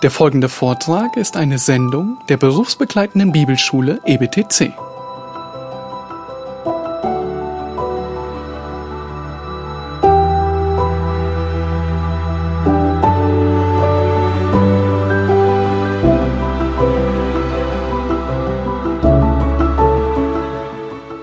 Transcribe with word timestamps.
Der 0.00 0.12
folgende 0.12 0.48
Vortrag 0.48 1.16
ist 1.16 1.36
eine 1.36 1.58
Sendung 1.58 2.18
der 2.28 2.36
berufsbegleitenden 2.36 3.32
Bibelschule 3.32 4.00
EBTC. 4.06 4.72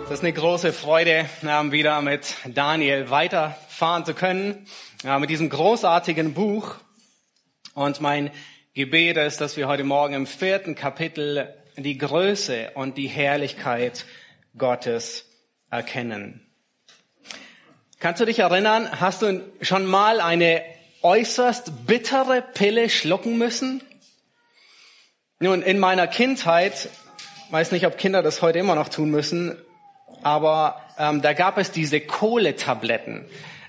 Es 0.03 0.11
ist 0.11 0.19
eine 0.19 0.33
große 0.33 0.73
Freude, 0.73 1.29
ähm, 1.47 1.71
wieder 1.71 2.01
mit 2.01 2.35
Daniel 2.45 3.09
weiterfahren 3.09 4.03
zu 4.03 4.13
können, 4.13 4.67
ja, 5.01 5.17
mit 5.17 5.29
diesem 5.29 5.49
großartigen 5.49 6.33
Buch. 6.33 6.75
Und 7.73 8.01
mein 8.01 8.31
Gebet 8.75 9.15
ist, 9.15 9.39
dass 9.39 9.55
wir 9.55 9.69
heute 9.69 9.85
Morgen 9.85 10.13
im 10.13 10.27
vierten 10.27 10.75
Kapitel 10.75 11.47
die 11.77 11.97
Größe 11.97 12.71
und 12.73 12.97
die 12.97 13.07
Herrlichkeit 13.07 14.03
Gottes 14.57 15.23
erkennen. 15.71 16.45
Kannst 18.01 18.19
du 18.19 18.25
dich 18.25 18.39
erinnern, 18.39 18.99
hast 18.99 19.21
du 19.21 19.41
schon 19.61 19.85
mal 19.85 20.19
eine 20.19 20.61
äußerst 21.03 21.87
bittere 21.87 22.41
Pille 22.41 22.89
schlucken 22.89 23.37
müssen? 23.37 23.81
Nun, 25.39 25.61
in 25.61 25.79
meiner 25.79 26.07
Kindheit, 26.07 26.89
weiß 27.51 27.71
nicht, 27.71 27.87
ob 27.87 27.97
Kinder 27.97 28.23
das 28.23 28.41
heute 28.41 28.59
immer 28.59 28.75
noch 28.75 28.89
tun 28.89 29.09
müssen, 29.09 29.57
aber 30.21 30.81
ähm, 30.99 31.21
da 31.21 31.31
gab 31.31 31.57
es 31.57 31.71
diese 31.71 32.01
Kohletabletten, 32.01 33.25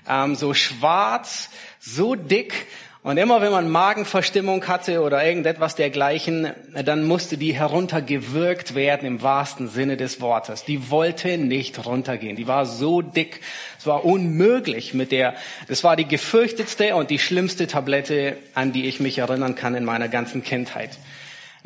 ähm, 0.09 0.35
so 0.35 0.53
schwarz, 0.53 1.49
so 1.79 2.15
dick. 2.15 2.67
Und 3.07 3.15
immer 3.15 3.39
wenn 3.39 3.53
man 3.53 3.69
Magenverstimmung 3.69 4.67
hatte 4.67 5.01
oder 5.01 5.25
irgendetwas 5.25 5.75
dergleichen, 5.75 6.51
dann 6.73 7.07
musste 7.07 7.37
die 7.37 7.53
heruntergewirkt 7.53 8.75
werden 8.75 9.07
im 9.07 9.21
wahrsten 9.21 9.69
Sinne 9.69 9.95
des 9.95 10.19
Wortes. 10.19 10.65
Die 10.65 10.91
wollte 10.91 11.37
nicht 11.37 11.85
runtergehen. 11.85 12.35
Die 12.35 12.47
war 12.47 12.65
so 12.65 13.01
dick. 13.01 13.39
Es 13.79 13.85
war 13.85 14.03
unmöglich 14.03 14.93
mit 14.93 15.13
der, 15.13 15.35
das 15.69 15.85
war 15.85 15.95
die 15.95 16.03
gefürchtetste 16.03 16.97
und 16.97 17.09
die 17.09 17.17
schlimmste 17.17 17.65
Tablette, 17.65 18.35
an 18.53 18.73
die 18.73 18.87
ich 18.89 18.99
mich 18.99 19.19
erinnern 19.19 19.55
kann 19.55 19.73
in 19.73 19.85
meiner 19.85 20.09
ganzen 20.09 20.43
Kindheit. 20.43 20.89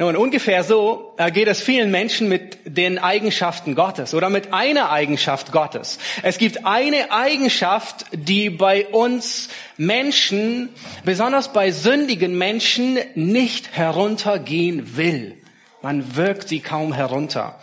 Nun, 0.02 0.16
ungefähr 0.16 0.63
so 0.63 1.13
äh, 1.17 1.30
geht 1.30 1.47
es 1.47 1.61
vielen 1.61 1.91
Menschen 1.91 2.27
mit 2.27 2.57
den 2.66 2.97
Eigenschaften 2.97 3.75
Gottes 3.75 4.16
oder 4.16 4.31
mit 4.31 4.52
einer 4.52 4.89
Eigenschaft 4.89 5.52
Gottes. 5.52 5.99
Es 6.23 6.39
gibt 6.39 6.66
eine 6.66 7.11
Eigenschaft, 7.11 8.08
die 8.11 8.49
bei 8.49 8.88
uns 8.88 9.49
Menschen, 9.77 10.69
besonders 11.05 11.53
bei 11.53 11.69
sündigen 11.69 12.35
Menschen, 12.35 12.97
nicht 13.13 13.77
heruntergehen 13.77 14.97
will. 14.97 15.38
Man 15.83 16.15
wirkt 16.15 16.49
sie 16.49 16.61
kaum 16.61 16.93
herunter. 16.93 17.59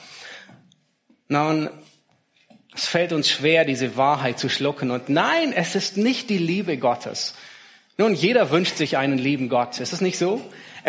Nun, 1.26 1.68
es 2.72 2.86
fällt 2.86 3.12
uns 3.12 3.28
schwer, 3.28 3.64
diese 3.64 3.96
Wahrheit 3.96 4.38
zu 4.38 4.48
schlucken. 4.48 4.92
Und 4.92 5.08
nein, 5.08 5.52
es 5.52 5.74
ist 5.74 5.96
nicht 5.96 6.30
die 6.30 6.38
Liebe 6.38 6.78
Gottes. 6.78 7.34
Nun, 7.96 8.14
jeder 8.14 8.52
wünscht 8.52 8.76
sich 8.76 8.96
einen 8.96 9.18
lieben 9.18 9.48
Gott. 9.48 9.80
Ist 9.80 9.92
es 9.92 10.00
nicht 10.00 10.18
so? 10.18 10.40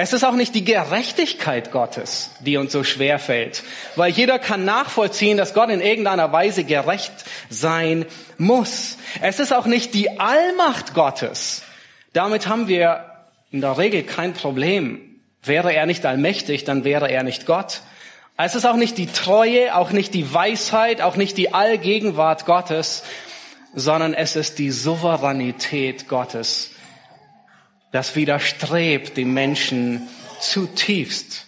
Es 0.02 0.14
ist 0.14 0.23
auch 0.23 0.36
nicht 0.36 0.55
die 0.55 0.64
Gerechtigkeit 0.64 1.73
Gottes, 1.73 2.30
die 2.39 2.55
uns 2.55 2.72
so 2.72 2.86
schwer 2.86 3.19
fällt, 3.19 3.64
weil 3.97 4.09
jeder 4.09 4.39
kann 4.39 4.64
nachvollziehen, 4.64 5.36
dass 5.36 5.53
Gott 5.53 5.69
in 5.69 5.81
irgendeiner 5.81 6.31
Weise 6.31 6.64
gerecht 6.64 7.11
sein 7.50 8.06
muss. 8.38 8.95
Es 9.19 9.41
ist 9.41 9.52
auch 9.52 9.66
nicht 9.66 9.94
die 9.94 10.17
Allmacht 10.17 10.94
Gottes. 10.94 11.64
Damit 12.14 12.47
haben 12.47 12.69
wir 12.69 13.03
in 13.52 13.59
der 13.59 13.78
Regel 13.78 14.03
kein 14.03 14.33
Problem. 14.33 15.02
Wäre 15.44 15.73
er 15.73 15.86
nicht 15.86 16.06
allmächtig, 16.06 16.63
dann 16.63 16.86
wäre 16.86 17.11
er 17.11 17.23
nicht 17.23 17.45
Gott. 17.45 17.81
Es 18.38 18.56
ist 18.56 18.66
auch 18.66 18.78
nicht 18.78 18.97
die 18.97 19.08
Treue, 19.08 19.75
auch 19.75 19.91
nicht 19.91 20.13
die 20.13 20.34
Weisheit, 20.34 21.01
auch 21.01 21.18
nicht 21.18 21.35
die 21.35 21.53
Allgegenwart 21.53 22.45
Gottes, 22.45 23.03
sondern 23.75 24.13
es 24.13 24.38
ist 24.38 24.59
die 24.59 24.72
Souveränität 24.72 26.07
Gottes, 26.07 26.72
das 27.91 28.16
widerstrebt 28.16 29.17
dem 29.17 29.33
Menschen 29.33 30.07
zutiefst. 30.39 31.45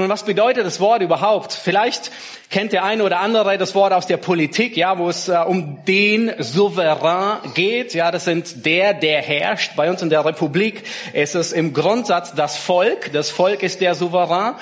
Nun, 0.00 0.08
was 0.08 0.22
bedeutet 0.22 0.64
das 0.64 0.78
Wort 0.78 1.02
überhaupt? 1.02 1.52
Vielleicht 1.52 2.12
kennt 2.50 2.72
der 2.72 2.84
eine 2.84 3.02
oder 3.02 3.18
andere 3.18 3.58
das 3.58 3.74
Wort 3.74 3.92
aus 3.92 4.06
der 4.06 4.16
Politik, 4.16 4.76
ja, 4.76 4.96
wo 4.96 5.08
es 5.08 5.28
äh, 5.28 5.36
um 5.44 5.84
den 5.86 6.32
Souverän 6.38 7.38
geht. 7.54 7.94
Ja, 7.94 8.12
das 8.12 8.24
sind 8.24 8.64
der, 8.64 8.94
der 8.94 9.20
herrscht. 9.22 9.74
Bei 9.74 9.90
uns 9.90 10.00
in 10.00 10.08
der 10.08 10.24
Republik 10.24 10.84
ist 11.14 11.34
es 11.34 11.50
im 11.50 11.74
Grundsatz 11.74 12.32
das 12.34 12.56
Volk. 12.56 13.12
Das 13.12 13.30
Volk 13.30 13.64
ist 13.64 13.80
der 13.80 13.96
Souverän. 13.96 14.54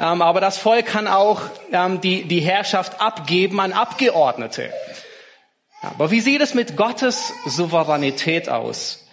Ähm, 0.00 0.22
aber 0.22 0.40
das 0.40 0.56
Volk 0.56 0.86
kann 0.86 1.06
auch 1.06 1.42
ähm, 1.70 2.00
die, 2.00 2.24
die 2.24 2.40
Herrschaft 2.40 2.98
abgeben 2.98 3.60
an 3.60 3.74
Abgeordnete. 3.74 4.72
Aber 5.82 6.10
wie 6.10 6.20
sieht 6.20 6.40
es 6.40 6.54
mit 6.54 6.78
Gottes 6.78 7.34
Souveränität 7.44 8.48
aus? 8.48 9.07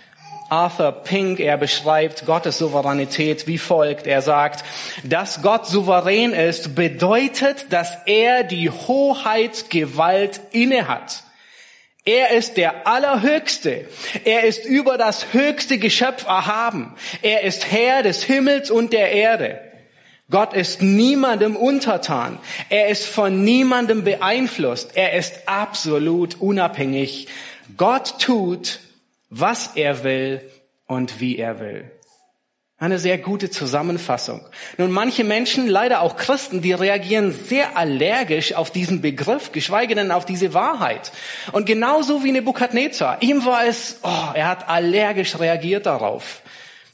Arthur 0.50 0.92
Pink, 0.92 1.40
er 1.40 1.58
beschreibt 1.58 2.26
Gottes 2.26 2.58
Souveränität 2.58 3.48
wie 3.48 3.58
folgt. 3.58 4.08
Er 4.08 4.22
sagt, 4.22 4.64
dass 5.04 5.42
Gott 5.42 5.68
souverän 5.68 6.34
ist, 6.34 6.76
bedeutet, 6.76 7.68
dass 7.72 7.98
er 8.06 8.44
die 8.44 8.70
Hoheitsgewalt 8.70 10.40
innehat. 10.52 11.24
Er 12.06 12.30
ist 12.32 12.58
der 12.58 12.86
Allerhöchste. 12.86 13.88
Er 14.24 14.44
ist 14.44 14.64
über 14.66 15.00
das 15.00 15.34
höchste 15.34 15.80
Geschöpf 15.80 16.28
erhaben. 16.28 16.96
Er 17.24 17.42
ist 17.42 17.72
Herr 17.72 18.04
des 18.04 18.24
Himmels 18.24 18.70
und 18.70 18.94
der 18.94 19.12
Erde. 19.12 19.60
Gott 20.30 20.54
ist 20.54 20.84
niemandem 20.84 21.56
untertan. 21.56 22.38
Er 22.70 22.90
ist 22.90 23.06
von 23.06 23.44
niemandem 23.44 24.04
beeinflusst. 24.04 24.92
Er 24.96 25.14
ist 25.14 25.48
absolut 25.48 26.40
unabhängig. 26.42 27.28
Gott 27.78 28.20
tut, 28.20 28.80
was 29.38 29.72
er 29.76 30.04
will 30.06 30.42
und 30.88 31.20
wie 31.20 31.38
er 31.38 31.60
will. 31.60 31.92
Eine 32.78 33.00
sehr 33.00 33.18
gute 33.18 33.50
Zusammenfassung. 33.50 34.46
Nun, 34.78 34.92
manche 34.92 35.24
Menschen, 35.24 35.68
leider 35.68 36.02
auch 36.02 36.16
Christen, 36.16 36.62
die 36.62 36.74
reagieren 36.74 37.32
sehr 37.32 37.78
allergisch 37.78 38.54
auf 38.54 38.72
diesen 38.72 39.02
Begriff, 39.02 39.52
geschweige 39.52 39.96
denn 39.96 40.12
auf 40.12 40.26
diese 40.26 40.54
Wahrheit. 40.54 41.12
Und 41.52 41.66
genauso 41.66 42.24
wie 42.24 42.32
Nebukadnezar. 42.32 43.22
Ihm 43.22 43.46
war 43.46 43.66
es, 43.66 44.00
oh, 44.04 44.34
er 44.34 44.48
hat 44.48 44.70
allergisch 44.70 45.38
reagiert 45.40 45.86
darauf. 45.86 46.42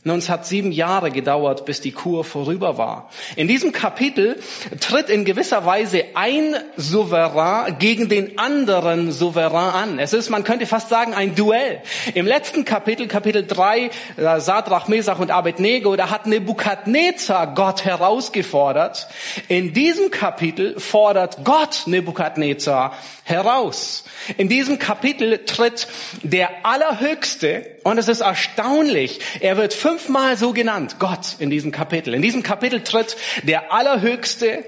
Nun, 0.03 0.17
es 0.17 0.29
hat 0.29 0.47
sieben 0.47 0.71
Jahre 0.71 1.11
gedauert, 1.11 1.65
bis 1.65 1.79
die 1.79 1.91
Kur 1.91 2.23
vorüber 2.23 2.79
war. 2.79 3.11
In 3.35 3.47
diesem 3.47 3.71
Kapitel 3.71 4.39
tritt 4.79 5.11
in 5.11 5.25
gewisser 5.25 5.63
Weise 5.67 6.05
ein 6.15 6.55
Souverän 6.75 7.77
gegen 7.77 8.09
den 8.09 8.39
anderen 8.39 9.11
Souverän 9.11 9.53
an. 9.53 9.99
Es 9.99 10.13
ist, 10.13 10.31
man 10.31 10.43
könnte 10.43 10.65
fast 10.65 10.89
sagen, 10.89 11.13
ein 11.13 11.35
Duell. 11.35 11.83
Im 12.15 12.25
letzten 12.25 12.65
Kapitel, 12.65 13.07
Kapitel 13.07 13.45
3, 13.45 13.91
äh, 14.17 14.39
Sadrach, 14.39 14.87
Mesach 14.87 15.19
und 15.19 15.29
Abednego, 15.29 15.95
da 15.95 16.09
hat 16.09 16.25
Nebukadnezar 16.25 17.53
Gott 17.53 17.85
herausgefordert. 17.85 19.07
In 19.49 19.71
diesem 19.71 20.09
Kapitel 20.09 20.79
fordert 20.79 21.45
Gott 21.45 21.83
Nebukadnezar 21.85 22.95
heraus. 23.31 24.03
In 24.37 24.49
diesem 24.49 24.77
Kapitel 24.77 25.45
tritt 25.45 25.87
der 26.21 26.65
Allerhöchste, 26.65 27.77
und 27.83 27.97
es 27.97 28.07
ist 28.07 28.21
erstaunlich, 28.21 29.19
er 29.39 29.57
wird 29.57 29.73
fünfmal 29.73 30.37
so 30.37 30.53
genannt, 30.53 30.97
Gott 30.99 31.37
in 31.39 31.49
diesem 31.49 31.71
Kapitel. 31.71 32.13
In 32.13 32.21
diesem 32.21 32.43
Kapitel 32.43 32.83
tritt 32.83 33.17
der 33.43 33.73
Allerhöchste 33.73 34.63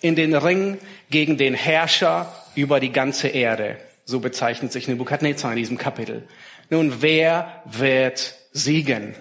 in 0.00 0.14
den 0.14 0.34
Ring 0.34 0.78
gegen 1.10 1.36
den 1.38 1.54
Herrscher 1.54 2.32
über 2.54 2.78
die 2.78 2.92
ganze 2.92 3.28
Erde. 3.28 3.78
So 4.04 4.20
bezeichnet 4.20 4.72
sich 4.72 4.88
Nebukadnezar 4.88 5.52
in 5.52 5.56
diesem 5.56 5.78
Kapitel. 5.78 6.28
Nun, 6.70 7.02
wer 7.02 7.62
wird 7.64 8.34
siegen? 8.52 9.14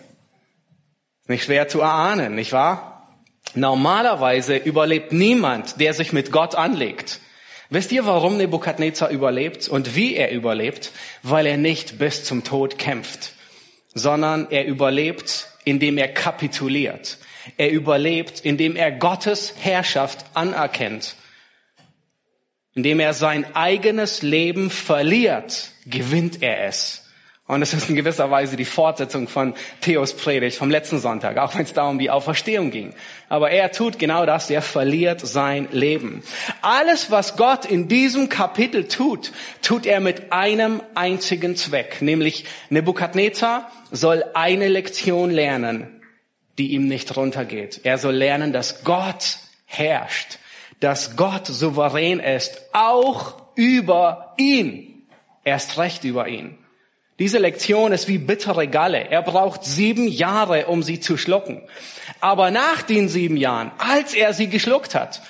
Nicht 1.28 1.46
schwer 1.46 1.68
zu 1.68 1.82
erahnen, 1.82 2.36
nicht 2.36 2.52
wahr? 2.52 3.08
Normalerweise 3.54 4.56
überlebt 4.56 5.12
niemand, 5.12 5.80
der 5.80 5.94
sich 5.94 6.14
mit 6.14 6.32
Gott 6.32 6.56
anlegt. 6.56 7.20
Wisst 7.74 7.94
ihr, 7.94 8.06
warum 8.06 8.36
Nebukadnezar 8.36 9.12
überlebt 9.12 9.70
und 9.70 9.96
wie 9.96 10.18
er 10.18 10.32
überlebt? 10.32 10.92
Weil 11.24 11.46
er 11.46 11.56
nicht 11.56 11.98
bis 11.98 12.26
zum 12.26 12.44
Tod 12.44 12.78
kämpft, 12.78 13.32
sondern 13.94 14.52
er 14.52 14.66
überlebt, 14.66 15.48
indem 15.64 15.98
er 15.98 16.10
kapituliert. 16.10 17.18
Er 17.56 17.72
überlebt, 17.72 18.42
indem 18.42 18.76
er 18.76 18.92
Gottes 18.92 19.54
Herrschaft 19.58 20.26
anerkennt. 20.34 21.16
Indem 22.76 23.00
er 23.00 23.14
sein 23.14 23.56
eigenes 23.56 24.22
Leben 24.22 24.70
verliert, 24.70 25.72
gewinnt 25.86 26.44
er 26.44 26.66
es. 26.66 27.01
Und 27.52 27.62
es 27.62 27.74
ist 27.74 27.90
in 27.90 27.98
gewisser 27.98 28.32
Weise 28.32 28.56
die 28.56 28.64
Fortsetzung 28.64 29.28
von 29.28 29.56
Theos 29.82 30.14
Predigt 30.14 30.56
vom 30.56 30.70
letzten 30.70 31.00
Sonntag, 31.00 31.38
auch 31.38 31.54
wenn 31.54 31.64
es 31.64 31.74
da 31.74 31.90
um 31.90 32.00
die 32.00 32.10
Auferstehung 32.10 32.72
ging. 32.72 32.94
Aber 33.28 33.52
er 33.52 33.74
tut 33.74 34.00
genau 34.00 34.26
das, 34.26 34.50
er 34.50 34.62
verliert 34.62 35.20
sein 35.20 35.68
Leben. 35.74 36.24
Alles, 36.62 37.12
was 37.12 37.36
Gott 37.36 37.66
in 37.66 37.90
diesem 37.90 38.30
Kapitel 38.30 38.88
tut, 38.88 39.34
tut 39.62 39.86
er 39.86 40.00
mit 40.00 40.32
einem 40.32 40.82
einzigen 40.96 41.58
Zweck, 41.58 42.02
nämlich 42.02 42.46
Nebukadnezar 42.70 43.70
soll 43.92 44.24
eine 44.34 44.70
Lektion 44.70 45.30
lernen. 45.30 46.02
die 46.58 46.72
ihm 46.72 46.88
nicht 46.88 47.18
runtergeht. 47.18 47.82
Er 47.84 47.98
soll 47.98 48.16
lernen, 48.16 48.54
dass 48.54 48.86
Gott 48.86 49.40
herrscht, 49.66 50.40
dass 50.80 51.18
Gott 51.18 51.48
souverän 51.48 52.22
ist, 52.22 52.62
auch 52.72 53.42
über 53.56 54.36
ihn. 54.38 55.06
Erst 55.44 55.78
recht 55.78 56.06
über 56.06 56.30
ihn. 56.30 56.61
Diese 57.22 57.38
Lektion 57.38 57.92
ist 57.92 58.08
wie 58.08 58.18
bittere 58.18 58.68
Galle. 58.68 59.12
Er 59.12 59.22
braucht 59.22 59.64
sieben 59.64 60.08
Jahre, 60.08 60.66
um 60.66 60.82
sie 60.82 61.00
zu 61.00 61.18
schlucken. 61.18 61.62
Aber 62.20 62.50
nach 62.50 62.82
den 62.82 63.10
sieben 63.10 63.38
Jahren, 63.38 63.70
als 63.78 64.16
er 64.16 64.34
sie 64.34 64.48
geschluckt 64.48 64.96
hat, 64.96 65.22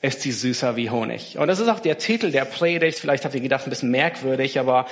ist 0.00 0.20
sie 0.20 0.30
süßer 0.30 0.76
wie 0.76 0.90
Honig. 0.90 1.38
Und 1.38 1.48
das 1.48 1.58
ist 1.58 1.66
auch 1.66 1.80
der 1.80 1.98
Titel 1.98 2.30
der 2.30 2.44
Predigt. 2.44 3.00
Vielleicht 3.00 3.24
habt 3.24 3.34
ihr 3.34 3.40
gedacht, 3.40 3.66
ein 3.66 3.70
bisschen 3.70 3.90
merkwürdig, 3.90 4.60
aber 4.60 4.86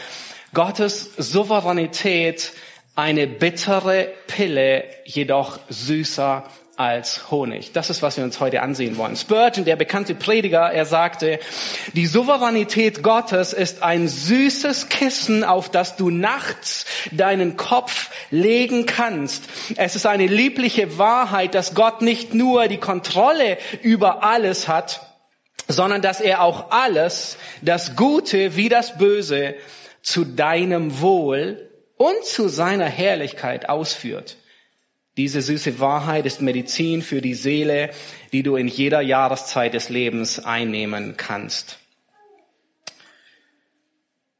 Gottes 0.53 1.13
Souveränität, 1.17 2.51
eine 2.97 3.29
bittere 3.29 4.09
Pille, 4.27 4.83
jedoch 5.05 5.61
süßer 5.69 6.43
als 6.79 7.29
Honig. 7.33 7.73
Das 7.73 7.91
ist, 7.91 8.03
was 8.03 8.17
wir 8.17 8.23
uns 8.23 8.39
heute 8.39 8.63
ansehen 8.63 8.97
wollen. 8.99 9.17
Spurgeon, 9.17 9.65
der 9.65 9.75
bekannte 9.75 10.15
Prediger, 10.15 10.71
er 10.71 10.87
sagte, 10.87 11.41
die 11.95 12.07
Souveränität 12.07 13.03
Gottes 13.03 13.53
ist 13.53 13.83
ein 13.83 14.07
süßes 14.07 14.89
Kissen, 14.89 15.43
auf 15.43 15.69
das 15.69 15.97
du 15.97 16.11
nachts 16.11 16.87
deinen 17.11 17.57
Kopf 17.57 18.11
legen 18.31 18.87
kannst. 18.87 19.43
Es 19.77 19.97
ist 19.97 20.07
eine 20.07 20.29
liebliche 20.29 20.99
Wahrheit, 20.99 21.57
dass 21.57 21.75
Gott 21.75 22.01
nicht 22.01 22.33
nur 22.33 22.69
die 22.69 22.79
Kontrolle 22.79 23.59
über 23.83 24.23
alles 24.23 24.69
hat, 24.69 25.01
sondern 25.67 26.01
dass 26.01 26.21
er 26.21 26.43
auch 26.43 26.71
alles, 26.71 27.39
das 27.61 27.97
Gute 27.97 28.55
wie 28.55 28.69
das 28.69 28.99
Böse, 28.99 29.57
zu 30.01 30.25
deinem 30.25 31.01
Wohl 31.01 31.71
und 31.97 32.25
zu 32.25 32.49
seiner 32.49 32.87
Herrlichkeit 32.87 33.69
ausführt. 33.69 34.37
Diese 35.19 35.43
süße 35.43 35.81
Wahrheit 35.81 36.27
ist 36.27 36.41
Medizin 36.43 37.03
für 37.03 37.21
die 37.21 37.35
Seele, 37.35 37.91
die 38.33 38.45
du 38.45 38.55
in 38.55 38.69
jeder 38.69 39.01
Jahreszeit 39.01 39.75
des 39.75 39.89
Lebens 39.89 40.39
einnehmen 40.39 41.17
kannst. 41.17 41.81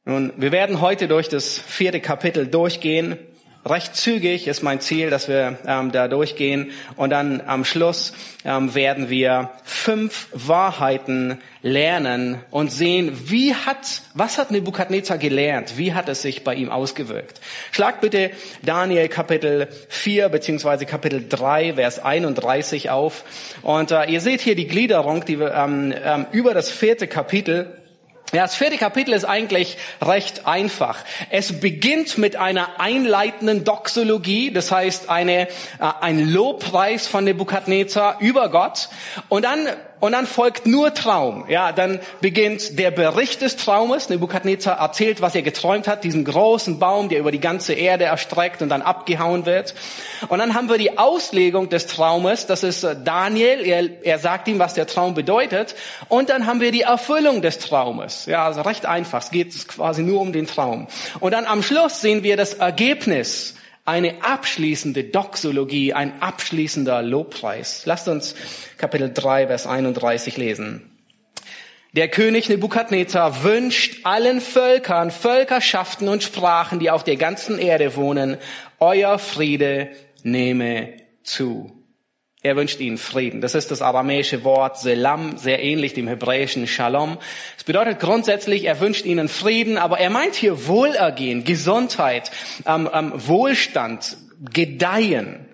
Nun, 0.05 0.31
wir 0.37 0.53
werden 0.53 0.79
heute 0.79 1.09
durch 1.09 1.27
das 1.27 1.59
vierte 1.59 1.99
Kapitel 1.99 2.47
durchgehen 2.47 3.17
recht 3.65 3.95
zügig 3.95 4.47
ist 4.47 4.63
mein 4.63 4.79
Ziel, 4.79 5.09
dass 5.09 5.27
wir 5.27 5.57
ähm, 5.65 5.91
da 5.91 6.07
durchgehen. 6.07 6.71
Und 6.95 7.09
dann 7.09 7.41
am 7.45 7.65
Schluss 7.65 8.13
ähm, 8.45 8.73
werden 8.73 9.09
wir 9.09 9.51
fünf 9.63 10.27
Wahrheiten 10.31 11.39
lernen 11.61 12.37
und 12.51 12.71
sehen, 12.71 13.11
wie 13.25 13.53
hat, 13.53 14.01
was 14.13 14.37
hat 14.37 14.51
Nebukadnezar 14.51 15.17
gelernt, 15.17 15.77
wie 15.77 15.93
hat 15.93 16.07
es 16.07 16.21
sich 16.21 16.43
bei 16.43 16.55
ihm 16.55 16.69
ausgewirkt. 16.69 17.41
Schlag 17.71 18.01
bitte 18.01 18.31
Daniel 18.63 19.09
Kapitel 19.09 19.67
4 19.89 20.29
beziehungsweise 20.29 20.85
Kapitel 20.85 21.25
3, 21.27 21.73
Vers 21.73 21.99
31 21.99 22.89
auf. 22.89 23.23
Und 23.61 23.91
äh, 23.91 24.05
ihr 24.05 24.21
seht 24.21 24.41
hier 24.41 24.55
die 24.55 24.67
Gliederung, 24.67 25.25
die 25.25 25.39
wir 25.39 25.53
ähm, 25.53 25.93
ähm, 26.03 26.25
über 26.31 26.53
das 26.53 26.71
vierte 26.71 27.07
Kapitel 27.07 27.75
das 28.31 28.55
vierte 28.55 28.77
Kapitel 28.77 29.13
ist 29.13 29.25
eigentlich 29.25 29.77
recht 30.01 30.45
einfach. 30.45 31.03
Es 31.29 31.59
beginnt 31.59 32.17
mit 32.17 32.35
einer 32.35 32.79
einleitenden 32.79 33.63
Doxologie, 33.63 34.51
das 34.51 34.71
heißt 34.71 35.09
eine, 35.09 35.41
äh, 35.41 35.47
ein 36.01 36.29
Lobpreis 36.29 37.07
von 37.07 37.23
Nebukadnezar 37.23 38.17
über 38.19 38.49
Gott. 38.49 38.89
Und 39.29 39.45
dann 39.45 39.67
und 39.99 40.13
dann 40.13 40.25
folgt 40.25 40.65
nur 40.65 40.93
Traum. 40.93 41.45
Ja, 41.49 41.71
dann 41.71 41.99
beginnt 42.21 42.79
der 42.79 42.91
Bericht 42.91 43.41
des 43.41 43.57
Traumes. 43.57 44.09
Nebukadnezar 44.09 44.79
erzählt, 44.79 45.21
was 45.21 45.35
er 45.35 45.41
geträumt 45.41 45.87
hat, 45.87 46.03
diesen 46.03 46.23
großen 46.23 46.79
Baum, 46.79 47.09
der 47.09 47.19
über 47.19 47.31
die 47.31 47.39
ganze 47.39 47.73
Erde 47.73 48.05
erstreckt 48.05 48.61
und 48.61 48.69
dann 48.69 48.81
abgehauen 48.81 49.45
wird. 49.45 49.75
Und 50.29 50.39
dann 50.39 50.53
haben 50.53 50.69
wir 50.69 50.77
die 50.77 50.97
Auslegung 50.97 51.69
des 51.69 51.87
Traumes. 51.87 52.45
Das 52.45 52.63
ist 52.63 52.83
äh, 52.83 52.95
Daniel. 53.03 53.65
Er, 53.65 53.89
er 54.03 54.19
sagt 54.19 54.47
ihm, 54.47 54.59
was 54.59 54.73
der 54.73 54.87
Traum 54.87 55.13
bedeutet. 55.13 55.75
Und 56.07 56.29
dann 56.29 56.45
haben 56.45 56.61
wir 56.61 56.71
die 56.71 56.81
Erfüllung 56.81 57.41
des 57.41 57.59
Traumes. 57.59 58.25
Ja, 58.25 58.45
also 58.45 58.61
recht 58.61 58.85
einfach. 58.85 59.21
Es 59.21 59.31
geht 59.31 59.67
quasi 59.67 60.01
nur 60.01 60.21
um 60.21 60.31
den 60.31 60.47
Traum. 60.47 60.87
Und 61.19 61.31
dann 61.31 61.45
am 61.45 61.61
Schluss 61.61 61.99
sehen 61.99 62.23
wir 62.23 62.37
das 62.37 62.53
Ergebnis 62.53 63.55
eine 63.89 64.23
abschließende 64.23 65.03
Doxologie, 65.05 65.93
ein 65.93 66.21
abschließender 66.21 67.01
Lobpreis. 67.01 67.85
Lasst 67.85 68.07
uns 68.07 68.35
Kapitel 68.77 69.11
3, 69.11 69.47
Vers 69.47 69.65
31 69.65 70.37
lesen. 70.37 70.91
Der 71.93 72.07
König 72.07 72.49
Nebukadnezar 72.49 73.43
wünscht 73.43 74.05
allen 74.05 74.41
Völkern, 74.41 75.09
Völkerschaften 75.09 76.07
und 76.07 76.21
Sprachen, 76.21 76.77
die 76.77 76.91
auf 76.91 77.03
der 77.03 77.15
ganzen 77.15 77.57
Erde 77.57 77.95
wohnen, 77.95 78.37
euer 78.77 79.17
Friede 79.17 79.89
nehme 80.21 80.93
zu. 81.23 81.78
Er 82.41 82.55
wünscht 82.55 82.79
ihnen 82.79 82.97
Frieden. 82.97 83.41
Das 83.41 83.53
ist 83.53 83.69
das 83.69 83.81
aramäische 83.81 84.45
Wort 84.45 84.79
Selam, 84.79 85.37
sehr 85.37 85.61
ähnlich 85.61 85.93
dem 85.93 86.07
hebräischen 86.07 86.67
Shalom. 86.67 87.17
Es 87.57 87.65
bedeutet 87.65 87.99
grundsätzlich, 87.99 88.63
er 88.63 88.79
wünscht 88.79 89.03
ihnen 89.03 89.27
Frieden, 89.27 89.77
aber 89.77 89.99
er 89.99 90.09
meint 90.09 90.35
hier 90.35 90.65
Wohlergehen, 90.65 91.43
Gesundheit, 91.43 92.31
ähm, 92.65 92.89
ähm, 92.93 93.11
Wohlstand, 93.13 94.15
Gedeihen. 94.53 95.49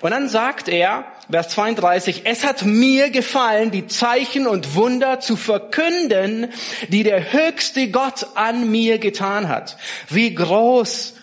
Und 0.00 0.10
dann 0.10 0.28
sagt 0.28 0.68
er, 0.68 1.04
Vers 1.30 1.50
32, 1.50 2.22
es 2.24 2.44
hat 2.44 2.64
mir 2.64 3.10
gefallen, 3.10 3.70
die 3.70 3.86
Zeichen 3.86 4.48
und 4.48 4.74
Wunder 4.74 5.20
zu 5.20 5.36
verkünden, 5.36 6.48
die 6.88 7.04
der 7.04 7.32
höchste 7.32 7.88
Gott 7.92 8.26
an 8.34 8.68
mir 8.68 8.98
getan 8.98 9.48
hat. 9.48 9.76
Wie 10.08 10.34
groß 10.34 11.14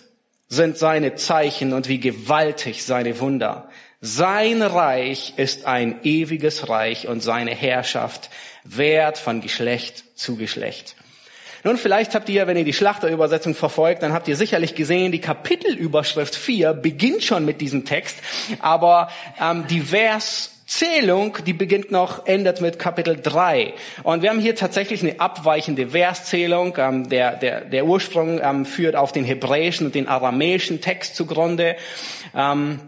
sind 0.48 0.78
seine 0.78 1.16
Zeichen 1.16 1.74
und 1.74 1.90
wie 1.90 2.00
gewaltig 2.00 2.86
seine 2.86 3.20
Wunder. 3.20 3.68
Sein 4.06 4.62
Reich 4.62 5.36
ist 5.38 5.66
ein 5.66 6.02
ewiges 6.04 6.68
Reich 6.68 7.08
und 7.08 7.24
seine 7.24 7.52
Herrschaft 7.52 8.30
währt 8.66 9.18
von 9.18 9.40
Geschlecht 9.40 10.04
zu 10.20 10.36
Geschlecht. 10.36 10.98
Nun, 11.64 11.78
vielleicht 11.78 12.14
habt 12.14 12.28
ihr, 12.28 12.46
wenn 12.46 12.58
ihr 12.58 12.66
die 12.66 12.74
Schlachterübersetzung 12.74 13.56
verfolgt, 13.56 14.04
dann 14.04 14.12
habt 14.12 14.28
ihr 14.28 14.36
sicherlich 14.36 14.76
gesehen, 14.76 15.14
die 15.14 15.22
Kapitelüberschrift 15.22 16.36
4 16.36 16.74
beginnt 16.74 17.24
schon 17.24 17.46
mit 17.46 17.62
diesem 17.62 17.86
Text, 17.86 18.18
aber 18.60 19.10
ähm, 19.42 19.68
die 19.70 19.80
Verszählung, 19.80 21.38
die 21.46 21.54
beginnt 21.54 21.90
noch, 21.90 22.26
endet 22.26 22.60
mit 22.60 22.80
Kapitel 22.80 23.16
3. 23.16 23.74
Und 24.04 24.22
wir 24.22 24.32
haben 24.32 24.42
hier 24.42 24.58
tatsächlich 24.58 25.02
eine 25.02 25.22
abweichende 25.22 25.92
Verszählung. 25.92 26.76
Ähm, 26.78 27.08
der, 27.08 27.38
der, 27.38 27.62
der 27.62 27.86
Ursprung 27.86 28.42
ähm, 28.44 28.66
führt 28.66 28.98
auf 28.98 29.14
den 29.14 29.24
hebräischen 29.24 29.86
und 29.86 29.96
den 29.96 30.10
aramäischen 30.10 30.82
Text 30.82 31.16
zugrunde. 31.16 31.78
Ähm, 32.36 32.82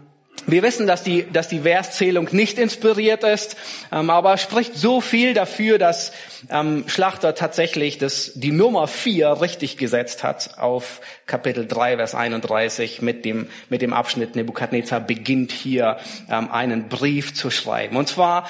wir 0.46 0.62
wissen, 0.62 0.86
dass 0.86 1.02
die, 1.02 1.30
dass 1.30 1.48
die 1.48 1.60
Verszählung 1.60 2.28
nicht 2.30 2.58
inspiriert 2.58 3.24
ist, 3.24 3.56
ähm, 3.92 4.10
aber 4.10 4.38
spricht 4.38 4.76
so 4.76 5.00
viel 5.00 5.34
dafür, 5.34 5.78
dass 5.78 6.12
ähm, 6.50 6.84
Schlachter 6.86 7.34
tatsächlich 7.34 7.98
das, 7.98 8.32
die 8.34 8.52
Nummer 8.52 8.86
4 8.86 9.40
richtig 9.40 9.76
gesetzt 9.76 10.22
hat 10.22 10.58
auf 10.58 11.00
Kapitel 11.26 11.66
3, 11.66 11.96
Vers 11.96 12.14
31 12.14 13.02
mit 13.02 13.24
dem, 13.24 13.48
mit 13.68 13.82
dem 13.82 13.92
Abschnitt 13.92 14.36
Nebukadnezar 14.36 15.00
beginnt 15.00 15.52
hier 15.52 15.98
ähm, 16.30 16.50
einen 16.50 16.88
Brief 16.88 17.34
zu 17.34 17.50
schreiben. 17.50 17.96
Und 17.96 18.08
zwar 18.08 18.48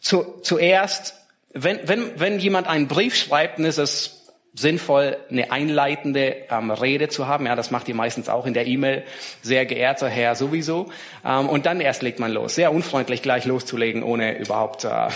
zu, 0.00 0.40
zuerst, 0.42 1.14
wenn, 1.52 1.80
wenn, 1.84 2.18
wenn 2.18 2.38
jemand 2.38 2.66
einen 2.66 2.88
Brief 2.88 3.14
schreibt, 3.14 3.58
dann 3.58 3.66
ist 3.66 3.78
es 3.78 4.15
sinnvoll, 4.56 5.18
eine 5.30 5.52
einleitende 5.52 6.34
ähm, 6.50 6.70
Rede 6.70 7.08
zu 7.08 7.26
haben. 7.26 7.44
Ja, 7.44 7.54
das 7.54 7.70
macht 7.70 7.88
ihr 7.88 7.94
meistens 7.94 8.30
auch 8.30 8.46
in 8.46 8.54
der 8.54 8.66
E-Mail. 8.66 9.02
Sehr 9.42 9.66
geehrter 9.66 10.08
Herr 10.08 10.34
sowieso. 10.34 10.88
Ähm, 11.24 11.48
und 11.50 11.66
dann 11.66 11.80
erst 11.80 12.02
legt 12.02 12.18
man 12.18 12.32
los. 12.32 12.54
Sehr 12.54 12.72
unfreundlich 12.72 13.20
gleich 13.20 13.44
loszulegen, 13.44 14.02
ohne 14.02 14.38
überhaupt 14.38 14.84
äh, 14.84 15.08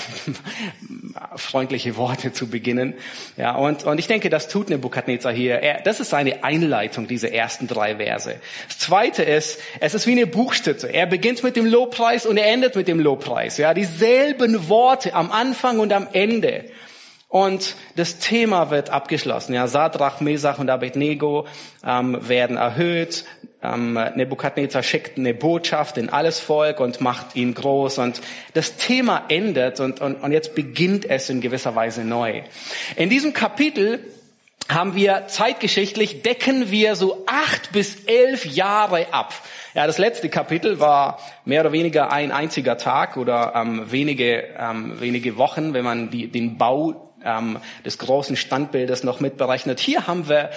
freundliche 1.37 1.97
Worte 1.97 2.33
zu 2.35 2.49
beginnen. 2.49 2.95
Ja, 3.39 3.57
und, 3.57 3.85
und 3.85 3.99
ich 3.99 4.07
denke, 4.07 4.29
das 4.29 4.49
tut 4.49 4.69
Nebukadnezar 4.69 5.33
hier. 5.33 5.55
Er, 5.61 5.81
das 5.81 6.01
ist 6.01 6.11
seine 6.11 6.45
Einleitung, 6.45 7.09
diese 7.09 7.33
ersten 7.33 7.67
drei 7.67 7.97
Verse. 7.97 8.37
Das 8.69 8.79
zweite 8.79 9.23
ist, 9.23 9.59
es 9.81 9.95
ist 9.95 10.07
wie 10.07 10.13
eine 10.13 10.27
Buchstütze. 10.27 10.93
Er 10.93 11.07
beginnt 11.07 11.43
mit 11.43 11.57
dem 11.57 11.65
Lobpreis 11.65 12.27
und 12.27 12.37
er 12.37 12.47
endet 12.53 12.77
mit 12.77 12.89
dem 12.89 13.01
Lobpreis. 13.01 13.57
Ja, 13.57 13.73
dieselben 13.73 14.69
Worte 14.69 15.15
am 15.15 15.33
Anfang 15.33 15.79
und 15.79 15.95
am 15.95 16.09
Ende. 16.13 16.67
Und 17.31 17.77
das 17.95 18.19
Thema 18.19 18.71
wird 18.71 18.91
abgeschlossen. 18.91 19.55
Ja, 19.55 19.69
Sadrach, 19.69 20.21
Mesach 20.21 20.59
und 20.59 20.69
Abednego 20.69 21.47
ähm, 21.87 22.19
werden 22.29 22.57
erhöht. 22.57 23.25
Ähm, 23.63 23.97
Nebukadnezar 24.17 24.83
schickt 24.83 25.17
eine 25.17 25.33
Botschaft 25.33 25.97
in 25.97 26.09
alles 26.09 26.41
Volk 26.41 26.81
und 26.81 27.01
macht 27.01 27.37
ihn 27.37 27.55
groß. 27.55 27.99
Und 27.99 28.21
das 28.55 28.77
Thema 28.77 29.27
endet 29.29 29.79
und, 29.79 30.01
und, 30.01 30.17
und 30.17 30.33
jetzt 30.33 30.57
beginnt 30.57 31.09
es 31.09 31.31
in 31.31 31.41
gewisser 31.41 31.77
Weise 31.77 32.05
neu. 32.05 32.43
In 32.97 33.11
diesem 33.11 33.33
Kapitel 33.33 34.01
haben 34.69 34.97
wir 34.97 35.29
zeitgeschichtlich, 35.29 36.23
decken 36.23 36.73
wir 36.73 36.97
so 36.97 37.25
acht 37.27 37.71
bis 37.71 38.07
elf 38.07 38.45
Jahre 38.45 39.13
ab. 39.13 39.35
Ja, 39.75 39.87
das 39.87 39.99
letzte 39.99 40.29
Kapitel 40.29 40.81
war 40.81 41.21
mehr 41.45 41.61
oder 41.61 41.71
weniger 41.71 42.11
ein 42.11 42.33
einziger 42.33 42.77
Tag 42.77 43.17
oder 43.17 43.53
ähm, 43.55 43.93
wenige, 43.93 44.49
ähm, 44.59 45.01
wenige 45.01 45.37
Wochen, 45.37 45.75
wenn 45.75 45.85
man 45.85 46.11
die, 46.11 46.27
den 46.27 46.59
Bau 46.59 47.10
ähm, 47.25 47.59
des 47.85 47.99
großen 47.99 48.37
Standbildes 48.37 49.05
noch 49.05 49.21
mitberechnet. 49.21 49.81
Hier 49.81 50.07
haben 50.07 50.29
wir 50.29 50.51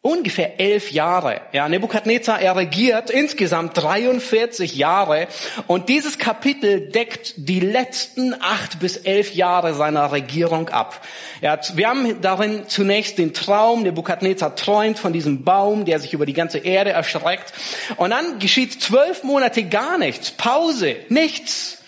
ungefähr 0.00 0.60
elf 0.60 0.92
Jahre. 0.92 1.40
Ja, 1.52 1.68
Nebukadnezar, 1.68 2.40
er 2.40 2.54
regiert 2.54 3.10
insgesamt 3.10 3.76
43 3.76 4.76
Jahre 4.76 5.26
und 5.66 5.88
dieses 5.88 6.18
Kapitel 6.18 6.88
deckt 6.90 7.34
die 7.36 7.58
letzten 7.58 8.34
acht 8.40 8.78
bis 8.78 8.96
elf 8.96 9.34
Jahre 9.34 9.74
seiner 9.74 10.12
Regierung 10.12 10.68
ab. 10.68 11.04
Ja, 11.40 11.58
wir 11.74 11.88
haben 11.88 12.20
darin 12.20 12.68
zunächst 12.68 13.18
den 13.18 13.34
Traum, 13.34 13.82
Nebukadnezar 13.82 14.54
träumt 14.54 15.00
von 15.00 15.12
diesem 15.12 15.42
Baum, 15.42 15.84
der 15.84 15.98
sich 15.98 16.14
über 16.14 16.26
die 16.26 16.32
ganze 16.32 16.58
Erde 16.58 16.90
erschreckt 16.90 17.52
und 17.96 18.10
dann 18.10 18.38
geschieht 18.38 18.80
zwölf 18.80 19.24
Monate 19.24 19.64
gar 19.64 19.98
nichts, 19.98 20.30
Pause, 20.30 20.96
nichts. 21.08 21.82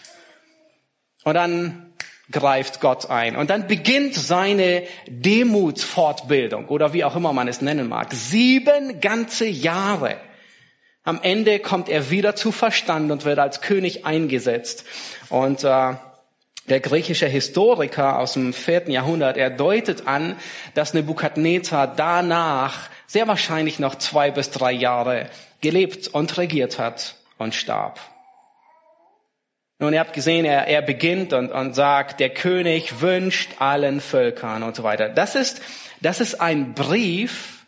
Und 1.23 1.35
dann 1.35 1.90
greift 2.31 2.81
Gott 2.81 3.11
ein. 3.11 3.37
Und 3.37 3.51
dann 3.51 3.67
beginnt 3.67 4.15
seine 4.15 4.85
Demutsfortbildung 5.07 6.69
oder 6.69 6.93
wie 6.93 7.05
auch 7.05 7.17
immer 7.17 7.33
man 7.33 7.49
es 7.49 7.61
nennen 7.61 7.89
mag. 7.89 8.13
Sieben 8.13 9.01
ganze 9.01 9.47
Jahre. 9.47 10.17
Am 11.03 11.21
Ende 11.23 11.59
kommt 11.59 11.89
er 11.89 12.11
wieder 12.11 12.37
zu 12.37 12.53
Verstand 12.53 13.11
und 13.11 13.25
wird 13.25 13.39
als 13.39 13.61
König 13.63 14.05
eingesetzt. 14.05 14.85
Und 15.29 15.65
äh, 15.65 15.95
der 16.69 16.81
griechische 16.81 17.27
Historiker 17.27 18.19
aus 18.19 18.35
dem 18.35 18.53
vierten 18.53 18.91
Jahrhundert, 18.91 19.37
er 19.37 19.51
deutet 19.51 20.07
an, 20.07 20.37
dass 20.75 20.95
Nebukadnezar 20.95 21.89
danach 21.89 22.91
sehr 23.07 23.27
wahrscheinlich 23.27 23.79
noch 23.79 23.97
zwei 23.97 24.31
bis 24.31 24.51
drei 24.51 24.73
Jahre 24.73 25.29
gelebt 25.61 26.09
und 26.09 26.37
regiert 26.39 26.79
hat 26.79 27.17
und 27.39 27.55
starb. 27.55 27.99
Nun, 29.83 29.95
ihr 29.95 30.01
habt 30.01 30.13
gesehen, 30.13 30.45
er, 30.45 30.67
er 30.67 30.83
beginnt 30.83 31.33
und, 31.33 31.51
und 31.51 31.75
sagt, 31.75 32.21
der 32.21 32.29
König 32.29 33.01
wünscht 33.01 33.53
allen 33.61 34.03
Völkern 34.03 34.63
und 34.63 34.77
so 34.77 34.83
weiter. 34.83 35.09
Das 35.09 35.35
ist, 35.35 35.63
das 36.03 36.21
ist 36.21 36.39
ein 36.39 36.75
Brief, 36.75 37.65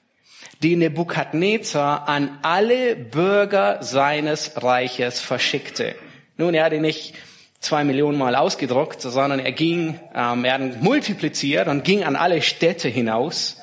den 0.63 0.81
Nebukadnezar 0.81 2.07
an 2.11 2.39
alle 2.43 2.97
Bürger 2.97 3.83
seines 3.83 4.63
Reiches 4.63 5.23
verschickte. 5.23 5.95
Nun, 6.37 6.53
er 6.53 6.65
hat 6.65 6.75
ihn 6.75 6.83
nicht 6.83 7.15
zwei 7.61 7.83
Millionen 7.83 8.19
Mal 8.19 8.37
ausgedruckt, 8.37 9.01
sondern 9.01 9.41
er 9.41 9.53
ging, 9.53 9.99
ähm, 10.15 10.45
er 10.45 10.53
hat 10.53 10.83
multipliziert 10.83 11.67
und 11.67 11.83
ging 11.83 12.05
an 12.05 12.17
alle 12.17 12.43
Städte 12.43 12.91
hinaus. 12.91 13.59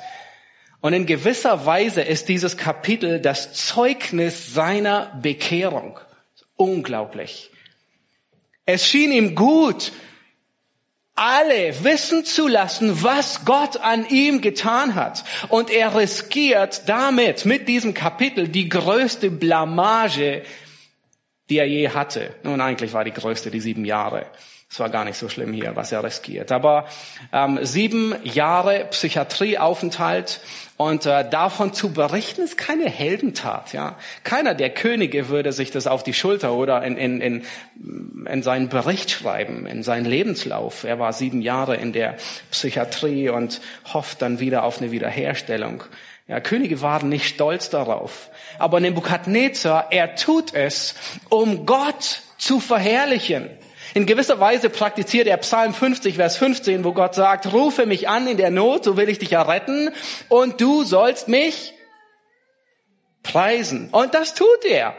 Und 0.81 0.93
in 0.93 1.05
gewisser 1.05 1.67
Weise 1.67 2.01
ist 2.01 2.29
dieses 2.29 2.57
Kapitel 2.57 3.19
das 3.19 3.53
Zeugnis 3.53 4.55
seiner 4.55 5.19
Bekehrung. 5.21 5.99
Unglaublich. 6.55 7.48
Es 8.71 8.85
schien 8.85 9.11
ihm 9.11 9.33
gut, 9.33 9.91
alle 11.15 11.83
wissen 11.83 12.23
zu 12.23 12.47
lassen, 12.47 13.01
was 13.01 13.43
Gott 13.43 13.77
an 13.77 14.07
ihm 14.07 14.41
getan 14.41 14.93
hat. 14.93 15.23
Und 15.47 15.71
er 15.71 15.97
riskiert 15.97 16.83
damit, 16.87 17.47
mit 17.47 17.67
diesem 17.67 17.95
Kapitel, 17.95 18.47
die 18.47 18.69
größte 18.69 19.31
Blamage, 19.31 20.43
die 21.49 21.57
er 21.57 21.65
je 21.65 21.89
hatte. 21.89 22.35
Nun, 22.43 22.61
eigentlich 22.61 22.93
war 22.93 23.03
die 23.03 23.11
größte 23.11 23.49
die 23.49 23.59
sieben 23.59 23.85
Jahre. 23.85 24.27
Es 24.71 24.79
war 24.79 24.89
gar 24.89 25.03
nicht 25.03 25.17
so 25.17 25.29
schlimm 25.29 25.51
hier, 25.51 25.75
was 25.75 25.91
er 25.91 26.03
riskiert. 26.03 26.51
Aber 26.51 26.85
ähm, 27.33 27.57
sieben 27.63 28.13
Jahre 28.23 28.85
Psychiatrieaufenthalt 28.91 30.41
und 30.77 31.07
äh, 31.07 31.27
davon 31.27 31.73
zu 31.73 31.91
berichten 31.91 32.41
ist 32.43 32.55
keine 32.55 32.87
Heldentat. 32.87 33.73
Ja, 33.73 33.97
keiner 34.23 34.53
der 34.53 34.69
Könige 34.69 35.27
würde 35.27 35.53
sich 35.53 35.71
das 35.71 35.87
auf 35.87 36.03
die 36.03 36.13
Schulter 36.13 36.53
oder 36.53 36.83
in, 36.83 36.97
in, 36.97 37.19
in, 37.19 37.45
in 38.27 38.43
seinen 38.43 38.69
Bericht 38.69 39.09
schreiben, 39.09 39.65
in 39.65 39.81
seinen 39.81 40.05
Lebenslauf. 40.05 40.83
Er 40.83 40.99
war 40.99 41.13
sieben 41.13 41.41
Jahre 41.41 41.75
in 41.75 41.91
der 41.91 42.17
Psychiatrie 42.51 43.29
und 43.29 43.61
hofft 43.91 44.21
dann 44.21 44.39
wieder 44.39 44.63
auf 44.63 44.79
eine 44.79 44.91
Wiederherstellung. 44.91 45.83
Ja, 46.27 46.39
Könige 46.41 46.83
waren 46.83 47.09
nicht 47.09 47.27
stolz 47.27 47.71
darauf. 47.71 48.29
Aber 48.59 48.79
Nebukadnezar, 48.79 49.87
er 49.89 50.15
tut 50.15 50.53
es, 50.53 50.93
um 51.29 51.65
Gott 51.65 52.21
zu 52.37 52.59
verherrlichen. 52.59 53.49
In 53.93 54.05
gewisser 54.05 54.39
Weise 54.39 54.69
praktiziert 54.69 55.27
er 55.27 55.37
Psalm 55.37 55.73
50, 55.73 56.15
Vers 56.15 56.37
15, 56.37 56.83
wo 56.83 56.93
Gott 56.93 57.15
sagt, 57.15 57.51
rufe 57.53 57.85
mich 57.85 58.07
an 58.07 58.27
in 58.27 58.37
der 58.37 58.51
Not, 58.51 58.83
so 58.83 58.97
will 58.97 59.09
ich 59.09 59.19
dich 59.19 59.33
erretten 59.33 59.89
und 60.27 60.61
du 60.61 60.83
sollst 60.83 61.27
mich 61.27 61.73
preisen. 63.23 63.89
Und 63.91 64.13
das 64.13 64.33
tut 64.33 64.65
er. 64.65 64.95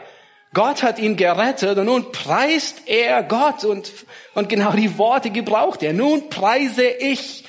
Gott 0.53 0.83
hat 0.83 0.99
ihn 0.99 1.15
gerettet 1.15 1.77
und 1.77 1.85
nun 1.85 2.11
preist 2.11 2.81
er 2.87 3.23
Gott 3.23 3.63
und, 3.63 3.91
und 4.33 4.49
genau 4.49 4.73
die 4.73 4.97
Worte 4.97 5.29
gebraucht 5.29 5.81
er. 5.81 5.93
Nun 5.93 6.29
preise 6.29 6.83
ich. 6.83 7.45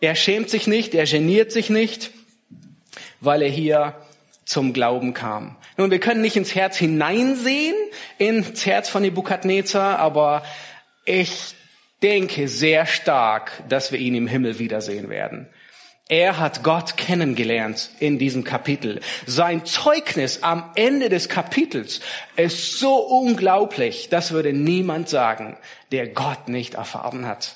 Er 0.00 0.14
schämt 0.14 0.50
sich 0.50 0.66
nicht, 0.66 0.94
er 0.94 1.06
geniert 1.06 1.50
sich 1.50 1.70
nicht, 1.70 2.10
weil 3.20 3.42
er 3.42 3.48
hier 3.48 3.94
zum 4.44 4.72
Glauben 4.72 5.14
kam. 5.14 5.56
Nun, 5.78 5.92
wir 5.92 6.00
können 6.00 6.22
nicht 6.22 6.34
ins 6.34 6.56
Herz 6.56 6.76
hineinsehen, 6.76 7.76
ins 8.18 8.66
Herz 8.66 8.88
von 8.88 9.00
Nebukadnezar, 9.00 10.00
aber 10.00 10.42
ich 11.04 11.54
denke 12.02 12.48
sehr 12.48 12.84
stark, 12.84 13.52
dass 13.68 13.92
wir 13.92 14.00
ihn 14.00 14.16
im 14.16 14.26
Himmel 14.26 14.58
wiedersehen 14.58 15.08
werden. 15.08 15.48
Er 16.08 16.40
hat 16.40 16.64
Gott 16.64 16.96
kennengelernt 16.96 17.90
in 18.00 18.18
diesem 18.18 18.42
Kapitel. 18.42 18.98
Sein 19.24 19.64
Zeugnis 19.66 20.42
am 20.42 20.68
Ende 20.74 21.10
des 21.10 21.28
Kapitels 21.28 22.00
ist 22.34 22.80
so 22.80 22.96
unglaublich, 22.96 24.08
das 24.08 24.32
würde 24.32 24.52
niemand 24.52 25.08
sagen, 25.08 25.56
der 25.92 26.08
Gott 26.08 26.48
nicht 26.48 26.74
erfahren 26.74 27.24
hat. 27.24 27.54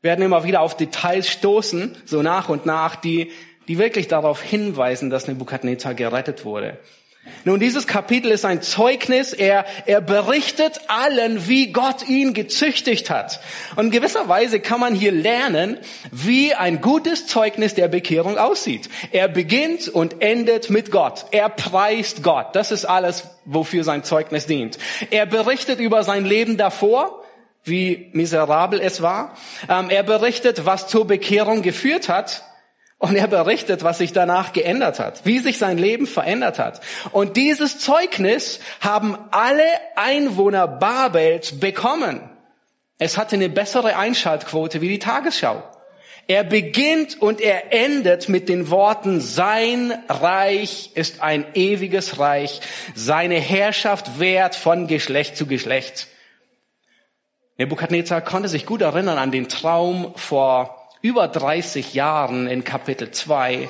Wir 0.00 0.10
werden 0.10 0.24
immer 0.24 0.44
wieder 0.44 0.62
auf 0.62 0.76
Details 0.76 1.28
stoßen, 1.28 1.96
so 2.06 2.22
nach 2.22 2.48
und 2.48 2.64
nach, 2.64 2.96
die 2.96 3.30
die 3.68 3.78
wirklich 3.78 4.08
darauf 4.08 4.42
hinweisen, 4.42 5.10
dass 5.10 5.28
Nebukadnezar 5.28 5.94
gerettet 5.94 6.44
wurde. 6.44 6.78
Nun, 7.44 7.60
dieses 7.60 7.86
Kapitel 7.86 8.30
ist 8.30 8.44
ein 8.44 8.62
Zeugnis. 8.62 9.32
Er, 9.32 9.64
er 9.86 10.00
berichtet 10.00 10.80
allen, 10.88 11.46
wie 11.46 11.72
Gott 11.72 12.08
ihn 12.08 12.32
gezüchtigt 12.32 13.10
hat. 13.10 13.40
Und 13.76 13.86
in 13.86 13.90
gewisser 13.90 14.28
Weise 14.28 14.60
kann 14.60 14.80
man 14.80 14.94
hier 14.94 15.12
lernen, 15.12 15.78
wie 16.10 16.54
ein 16.54 16.80
gutes 16.80 17.26
Zeugnis 17.26 17.74
der 17.74 17.88
Bekehrung 17.88 18.38
aussieht. 18.38 18.88
Er 19.12 19.28
beginnt 19.28 19.88
und 19.88 20.22
endet 20.22 20.70
mit 20.70 20.90
Gott. 20.90 21.26
Er 21.30 21.48
preist 21.48 22.22
Gott. 22.22 22.54
Das 22.54 22.72
ist 22.72 22.84
alles, 22.84 23.24
wofür 23.44 23.84
sein 23.84 24.04
Zeugnis 24.04 24.46
dient. 24.46 24.78
Er 25.10 25.26
berichtet 25.26 25.80
über 25.80 26.02
sein 26.02 26.24
Leben 26.24 26.56
davor, 26.56 27.24
wie 27.62 28.10
miserabel 28.12 28.80
es 28.80 29.00
war. 29.02 29.34
Ähm, 29.68 29.88
er 29.88 30.02
berichtet, 30.02 30.66
was 30.66 30.88
zur 30.88 31.06
Bekehrung 31.06 31.62
geführt 31.62 32.08
hat 32.08 32.42
und 32.98 33.16
er 33.16 33.26
berichtet, 33.26 33.82
was 33.82 33.98
sich 33.98 34.12
danach 34.12 34.52
geändert 34.52 34.98
hat, 34.98 35.24
wie 35.24 35.38
sich 35.38 35.58
sein 35.58 35.78
Leben 35.78 36.06
verändert 36.06 36.58
hat. 36.58 36.80
Und 37.12 37.36
dieses 37.36 37.78
Zeugnis 37.78 38.60
haben 38.80 39.18
alle 39.30 39.66
Einwohner 39.96 40.66
Babels 40.66 41.58
bekommen. 41.58 42.20
Es 42.98 43.18
hatte 43.18 43.36
eine 43.36 43.48
bessere 43.48 43.96
Einschaltquote 43.96 44.80
wie 44.80 44.88
die 44.88 44.98
Tagesschau. 44.98 45.62
Er 46.26 46.44
beginnt 46.44 47.20
und 47.20 47.40
er 47.42 47.72
endet 47.72 48.30
mit 48.30 48.48
den 48.48 48.70
Worten, 48.70 49.20
sein 49.20 49.92
Reich 50.08 50.92
ist 50.94 51.20
ein 51.20 51.44
ewiges 51.54 52.18
Reich, 52.18 52.62
seine 52.94 53.38
Herrschaft 53.38 54.18
währt 54.18 54.54
von 54.54 54.86
Geschlecht 54.86 55.36
zu 55.36 55.46
Geschlecht. 55.46 56.08
Nebukadnezar 57.58 58.22
konnte 58.22 58.48
sich 58.48 58.64
gut 58.64 58.80
erinnern 58.80 59.18
an 59.18 59.32
den 59.32 59.48
Traum 59.48 60.14
vor 60.16 60.83
über 61.04 61.28
30 61.28 61.92
Jahren 61.92 62.46
in 62.46 62.64
Kapitel 62.64 63.10
2, 63.10 63.68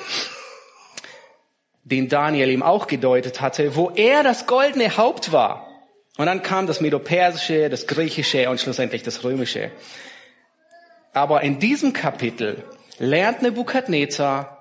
den 1.83 2.07
Daniel 2.07 2.49
ihm 2.49 2.63
auch 2.63 2.87
gedeutet 2.87 3.41
hatte, 3.41 3.75
wo 3.75 3.89
er 3.89 4.23
das 4.23 4.47
goldene 4.47 4.95
Haupt 4.95 5.33
war. 5.33 5.67
Und 6.15 6.27
dann 6.27 6.43
kam 6.43 6.65
das 6.65 6.79
Medopersische, 6.79 7.67
das 7.69 7.87
Griechische 7.87 8.49
und 8.49 8.61
schlussendlich 8.61 9.03
das 9.03 9.25
Römische. 9.25 9.71
Aber 11.11 11.41
in 11.41 11.59
diesem 11.59 11.91
Kapitel 11.91 12.63
lernt 12.99 13.41
Nebukadnezar 13.41 14.54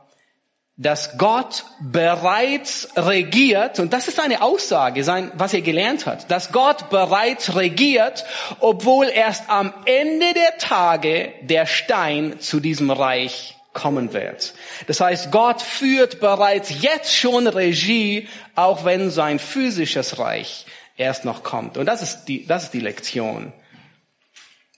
dass 0.77 1.19
Gott 1.19 1.65
bereits 1.81 2.89
regiert, 2.97 3.79
und 3.79 3.93
das 3.93 4.09
ist 4.09 4.19
eine 4.19 4.43
Aussage, 4.43 5.05
sein, 5.05 5.31
was 5.35 5.55
er 5.55 5.61
gelernt 5.61 6.05
hat, 6.07 6.31
dass 6.33 6.51
Gott 6.51 6.91
bereits 6.91 7.55
regiert, 7.55 8.25
obwohl 8.59 9.09
erst 9.09 9.49
am 9.49 9.73
Ende 9.85 10.35
der 10.35 10.59
Tage 10.59 11.33
der 11.43 11.67
Stein 11.67 12.41
zu 12.41 12.59
diesem 12.59 12.91
Reich 12.91 13.55
kommen 13.73 14.13
wird. 14.13 14.55
Das 14.89 15.01
heißt, 15.01 15.31
Gott 15.31 15.63
führt 15.63 16.19
bereits 16.19 16.83
jetzt 16.83 17.15
schon 17.15 17.47
Regie, 17.47 18.29
auch 18.57 18.85
wenn 18.85 19.11
sein 19.11 19.39
physisches 19.39 20.19
Reich 20.19 20.67
erst 20.97 21.25
noch 21.25 21.45
kommt. 21.45 21.77
Und 21.77 21.87
das 21.87 22.03
ist 22.03 22.25
die, 22.25 22.47
das 22.47 22.65
ist 22.65 22.75
die 22.75 22.81
Lektion, 22.81 23.53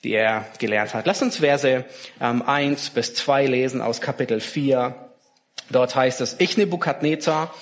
die 0.04 0.12
er 0.12 0.46
gelernt 0.58 0.92
hat. 0.92 1.06
Lass 1.06 1.22
uns 1.22 1.38
Verse 1.38 1.84
ähm, 2.20 2.42
1 2.42 2.90
bis 2.90 3.14
2 3.14 3.46
lesen 3.46 3.80
aus 3.80 4.00
Kapitel 4.02 4.40
4 4.40 5.05
Dort 5.70 5.94
heißt 5.94 6.20
es, 6.20 6.36
ich 6.38 6.56
Nebukadnezar 6.56 7.52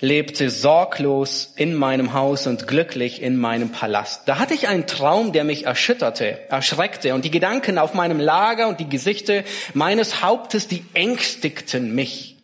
lebte 0.00 0.48
sorglos 0.48 1.52
in 1.56 1.74
meinem 1.74 2.14
Haus 2.14 2.46
und 2.46 2.66
glücklich 2.66 3.20
in 3.20 3.36
meinem 3.36 3.70
Palast. 3.70 4.26
Da 4.26 4.38
hatte 4.38 4.54
ich 4.54 4.66
einen 4.66 4.86
Traum, 4.86 5.32
der 5.32 5.44
mich 5.44 5.66
erschütterte, 5.66 6.48
erschreckte 6.48 7.14
und 7.14 7.24
die 7.24 7.30
Gedanken 7.30 7.78
auf 7.78 7.94
meinem 7.94 8.18
Lager 8.18 8.68
und 8.68 8.80
die 8.80 8.88
Gesichter 8.88 9.44
meines 9.74 10.22
Hauptes, 10.22 10.68
die 10.68 10.84
ängstigten 10.94 11.94
mich. 11.94 12.36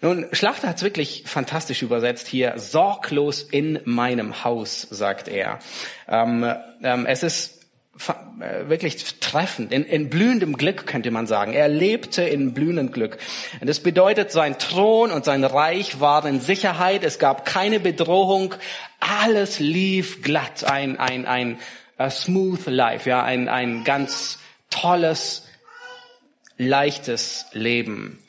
Nun, 0.00 0.26
Schlachter 0.32 0.68
hat 0.68 0.76
es 0.76 0.82
wirklich 0.82 1.24
fantastisch 1.26 1.82
übersetzt 1.82 2.26
hier. 2.26 2.54
Sorglos 2.56 3.42
in 3.42 3.80
meinem 3.84 4.44
Haus, 4.44 4.86
sagt 4.88 5.28
er. 5.28 5.58
Ähm, 6.08 6.54
ähm, 6.82 7.04
es 7.04 7.22
ist 7.22 7.59
wirklich 8.66 9.20
treffend, 9.20 9.72
in, 9.72 9.84
in 9.84 10.08
blühendem 10.08 10.56
Glück 10.56 10.86
könnte 10.86 11.10
man 11.10 11.26
sagen. 11.26 11.52
Er 11.52 11.68
lebte 11.68 12.22
in 12.22 12.54
blühendem 12.54 12.92
Glück. 12.92 13.18
Und 13.60 13.68
das 13.68 13.80
bedeutet, 13.80 14.32
sein 14.32 14.58
Thron 14.58 15.10
und 15.10 15.24
sein 15.24 15.44
Reich 15.44 16.00
waren 16.00 16.36
in 16.36 16.40
Sicherheit, 16.40 17.04
es 17.04 17.18
gab 17.18 17.44
keine 17.44 17.80
Bedrohung, 17.80 18.54
alles 19.00 19.60
lief 19.60 20.22
glatt, 20.22 20.64
ein, 20.64 20.98
ein, 20.98 21.26
ein 21.26 21.58
smooth 22.08 22.66
life, 22.66 23.08
ja, 23.08 23.22
ein, 23.22 23.48
ein 23.48 23.84
ganz 23.84 24.38
tolles, 24.70 25.46
leichtes 26.56 27.46
Leben. 27.52 28.22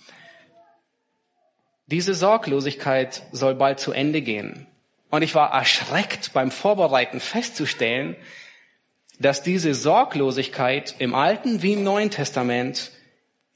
Diese 1.87 2.13
Sorglosigkeit 2.13 3.21
soll 3.31 3.55
bald 3.55 3.79
zu 3.79 3.91
Ende 3.91 4.21
gehen. 4.21 4.67
Und 5.09 5.23
ich 5.23 5.35
war 5.35 5.51
erschreckt 5.51 6.31
beim 6.33 6.51
Vorbereiten 6.51 7.19
festzustellen, 7.19 8.15
dass 9.21 9.43
diese 9.43 9.73
Sorglosigkeit 9.73 10.95
im 10.99 11.15
Alten 11.15 11.61
wie 11.61 11.73
im 11.73 11.83
Neuen 11.83 12.09
Testament 12.09 12.91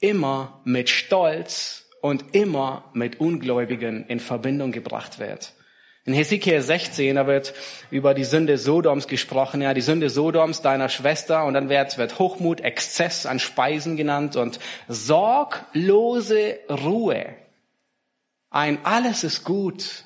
immer 0.00 0.60
mit 0.64 0.88
Stolz 0.88 1.88
und 2.00 2.34
immer 2.34 2.84
mit 2.92 3.20
Ungläubigen 3.20 4.06
in 4.06 4.20
Verbindung 4.20 4.72
gebracht 4.72 5.18
wird. 5.18 5.52
In 6.04 6.12
Hesekiel 6.12 6.62
16, 6.62 7.16
da 7.16 7.26
wird 7.26 7.52
über 7.90 8.14
die 8.14 8.22
Sünde 8.22 8.58
Sodoms 8.58 9.08
gesprochen, 9.08 9.60
ja, 9.60 9.74
die 9.74 9.80
Sünde 9.80 10.08
Sodoms, 10.08 10.62
deiner 10.62 10.88
Schwester, 10.88 11.44
und 11.44 11.54
dann 11.54 11.68
wird, 11.68 11.98
wird 11.98 12.20
Hochmut, 12.20 12.60
Exzess 12.60 13.26
an 13.26 13.40
Speisen 13.40 13.96
genannt 13.96 14.36
und 14.36 14.60
sorglose 14.86 16.60
Ruhe. 16.70 17.34
Ein 18.50 18.78
alles 18.84 19.24
ist 19.24 19.42
gut. 19.42 20.05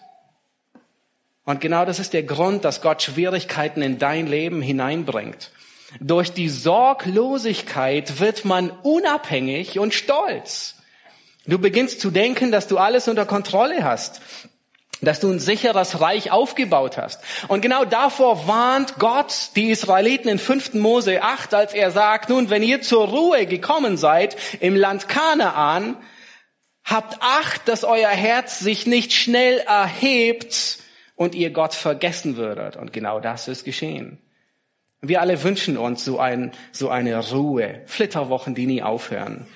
Und 1.51 1.61
genau 1.61 1.85
das 1.85 1.99
ist 1.99 2.13
der 2.13 2.23
Grund, 2.23 2.65
dass 2.65 2.81
Gott 2.81 3.03
Schwierigkeiten 3.03 3.83
in 3.83 3.99
dein 3.99 4.29
Leben 4.29 4.63
hineinbringt. 4.63 5.51
Durch 5.99 6.33
die 6.33 6.49
Sorglosigkeit 6.49 8.21
wird 8.21 8.45
man 8.45 8.71
unabhängig 8.85 9.81
und 9.81 9.93
stolz. 9.93 10.77
Du 11.47 11.59
beginnst 11.59 12.01
zu 12.01 12.13
denken, 12.13 12.53
dass 12.53 12.69
du 12.69 12.79
alles 12.79 13.09
unter 13.09 13.27
Kontrolle 13.27 13.83
hast, 13.83 14.21
dass 15.01 15.19
du 15.19 15.29
ein 15.29 15.41
sicheres 15.41 16.01
Reich 16.01 16.31
aufgebaut 16.31 16.97
hast. 16.97 17.21
Und 17.49 17.63
genau 17.63 17.85
davor 17.85 18.47
warnt 18.47 19.01
Gott 19.01 19.51
die 19.57 19.71
Israeliten 19.71 20.29
in 20.29 20.39
5. 20.39 20.75
Mose 20.75 21.21
8, 21.21 21.53
als 21.53 21.75
er 21.75 21.91
sagt, 21.91 22.29
nun, 22.29 22.51
wenn 22.51 22.63
ihr 22.63 22.81
zur 22.81 23.09
Ruhe 23.09 23.47
gekommen 23.47 23.97
seid 23.97 24.37
im 24.61 24.77
Land 24.77 25.09
Kanaan, 25.09 25.97
habt 26.85 27.21
Acht, 27.21 27.67
dass 27.67 27.83
euer 27.83 28.11
Herz 28.11 28.61
sich 28.61 28.87
nicht 28.87 29.13
schnell 29.13 29.59
erhebt 29.59 30.79
und 31.21 31.35
ihr 31.35 31.51
Gott 31.51 31.75
vergessen 31.75 32.39
würdet. 32.39 32.77
Und 32.77 32.95
genau 32.95 33.21
das 33.21 33.47
ist 33.47 33.65
geschehen. 33.65 34.17
Wir 35.03 35.21
alle 35.21 35.43
wünschen 35.43 35.77
uns 35.77 36.03
so, 36.03 36.19
ein, 36.19 36.53
so 36.73 36.89
eine 36.89 37.19
Ruhe, 37.31 37.83
Flitterwochen, 37.85 38.55
die 38.55 38.65
nie 38.65 38.83
aufhören. 38.83 39.47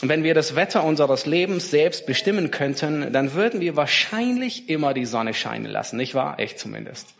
Wenn 0.00 0.22
wir 0.22 0.32
das 0.32 0.56
Wetter 0.56 0.84
unseres 0.84 1.26
Lebens 1.26 1.70
selbst 1.70 2.06
bestimmen 2.06 2.50
könnten, 2.50 3.12
dann 3.12 3.34
würden 3.34 3.60
wir 3.60 3.76
wahrscheinlich 3.76 4.70
immer 4.70 4.94
die 4.94 5.04
Sonne 5.04 5.34
scheinen 5.34 5.66
lassen, 5.66 5.98
nicht 5.98 6.14
wahr? 6.14 6.40
Echt 6.40 6.58
zumindest 6.58 7.14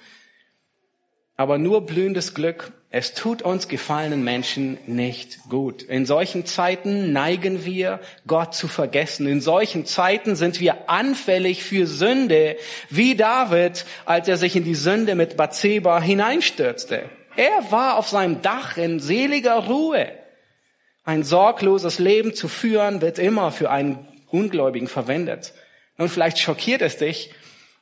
aber 1.36 1.58
nur 1.58 1.86
blühendes 1.86 2.34
Glück. 2.34 2.72
Es 2.98 3.12
tut 3.12 3.42
uns 3.42 3.68
gefallenen 3.68 4.24
Menschen 4.24 4.78
nicht 4.86 5.50
gut. 5.50 5.82
In 5.82 6.06
solchen 6.06 6.46
Zeiten 6.46 7.12
neigen 7.12 7.66
wir, 7.66 8.00
Gott 8.26 8.54
zu 8.54 8.68
vergessen. 8.68 9.26
In 9.26 9.42
solchen 9.42 9.84
Zeiten 9.84 10.34
sind 10.34 10.60
wir 10.60 10.88
anfällig 10.88 11.62
für 11.62 11.86
Sünde, 11.86 12.56
wie 12.88 13.14
David, 13.14 13.84
als 14.06 14.28
er 14.28 14.38
sich 14.38 14.56
in 14.56 14.64
die 14.64 14.74
Sünde 14.74 15.14
mit 15.14 15.36
Bathseba 15.36 16.00
hineinstürzte. 16.00 17.10
Er 17.36 17.70
war 17.70 17.98
auf 17.98 18.08
seinem 18.08 18.40
Dach 18.40 18.78
in 18.78 18.98
seliger 18.98 19.66
Ruhe. 19.66 20.10
Ein 21.04 21.22
sorgloses 21.22 21.98
Leben 21.98 22.32
zu 22.32 22.48
führen, 22.48 23.02
wird 23.02 23.18
immer 23.18 23.52
für 23.52 23.70
einen 23.70 24.08
Ungläubigen 24.30 24.88
verwendet. 24.88 25.52
Und 25.98 26.08
vielleicht 26.08 26.38
schockiert 26.38 26.80
es 26.80 26.96
dich 26.96 27.30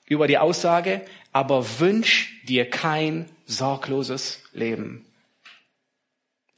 über 0.09 0.27
die 0.27 0.38
Aussage, 0.38 1.03
aber 1.31 1.79
wünsch 1.79 2.42
dir 2.48 2.68
kein 2.68 3.29
sorgloses 3.46 4.40
Leben. 4.52 5.07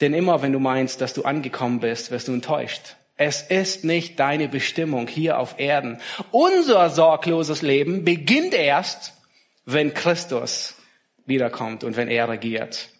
Denn 0.00 0.14
immer 0.14 0.42
wenn 0.42 0.52
du 0.52 0.58
meinst, 0.58 1.00
dass 1.00 1.14
du 1.14 1.22
angekommen 1.22 1.80
bist, 1.80 2.10
wirst 2.10 2.28
du 2.28 2.32
enttäuscht. 2.32 2.96
Es 3.16 3.40
ist 3.42 3.84
nicht 3.84 4.20
deine 4.20 4.48
Bestimmung 4.48 5.08
hier 5.08 5.38
auf 5.38 5.58
Erden. 5.58 6.00
Unser 6.32 6.90
sorgloses 6.90 7.62
Leben 7.62 8.04
beginnt 8.04 8.52
erst, 8.52 9.14
wenn 9.64 9.94
Christus 9.94 10.74
wiederkommt 11.24 11.82
und 11.82 11.96
wenn 11.96 12.08
er 12.08 12.28
regiert. 12.28 12.90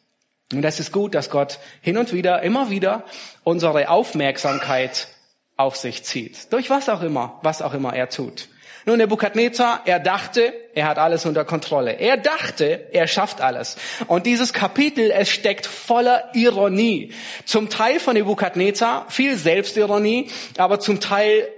Und 0.53 0.63
das 0.63 0.81
ist 0.81 0.93
gut, 0.93 1.15
dass 1.15 1.29
Gott 1.29 1.59
hin 1.83 1.99
und 1.99 2.13
wieder, 2.13 2.43
immer 2.43 2.71
wieder 2.71 3.05
unsere 3.45 3.89
Aufmerksamkeit 3.91 5.09
auf 5.57 5.77
sich 5.77 6.05
zieht. 6.05 6.53
Durch 6.53 6.71
was 6.71 6.89
auch 6.89 7.03
immer, 7.03 7.39
was 7.43 7.63
auch 7.63 7.75
immer 7.75 7.95
er 7.95 8.09
tut. 8.09 8.49
Nun, 8.89 8.99
Nebukadnezar, 8.99 9.83
er 9.85 9.99
dachte, 9.99 10.55
er 10.73 10.87
hat 10.87 10.99
alles 10.99 11.27
unter 11.27 11.45
Kontrolle. 11.45 11.99
Er 11.99 12.17
dachte, 12.17 12.87
er 12.93 13.09
schafft 13.09 13.41
alles. 13.41 13.77
Und 14.07 14.27
dieses 14.27 14.53
Kapitel, 14.53 15.11
es 15.11 15.29
steckt 15.29 15.67
voller 15.67 16.31
Ironie. 16.35 17.13
Zum 17.47 17.69
Teil 17.69 17.99
von 17.99 18.15
Nebukadnezar, 18.15 19.11
viel 19.11 19.37
Selbstironie, 19.37 20.31
aber 20.57 20.79
zum 20.79 21.01
Teil 21.01 21.49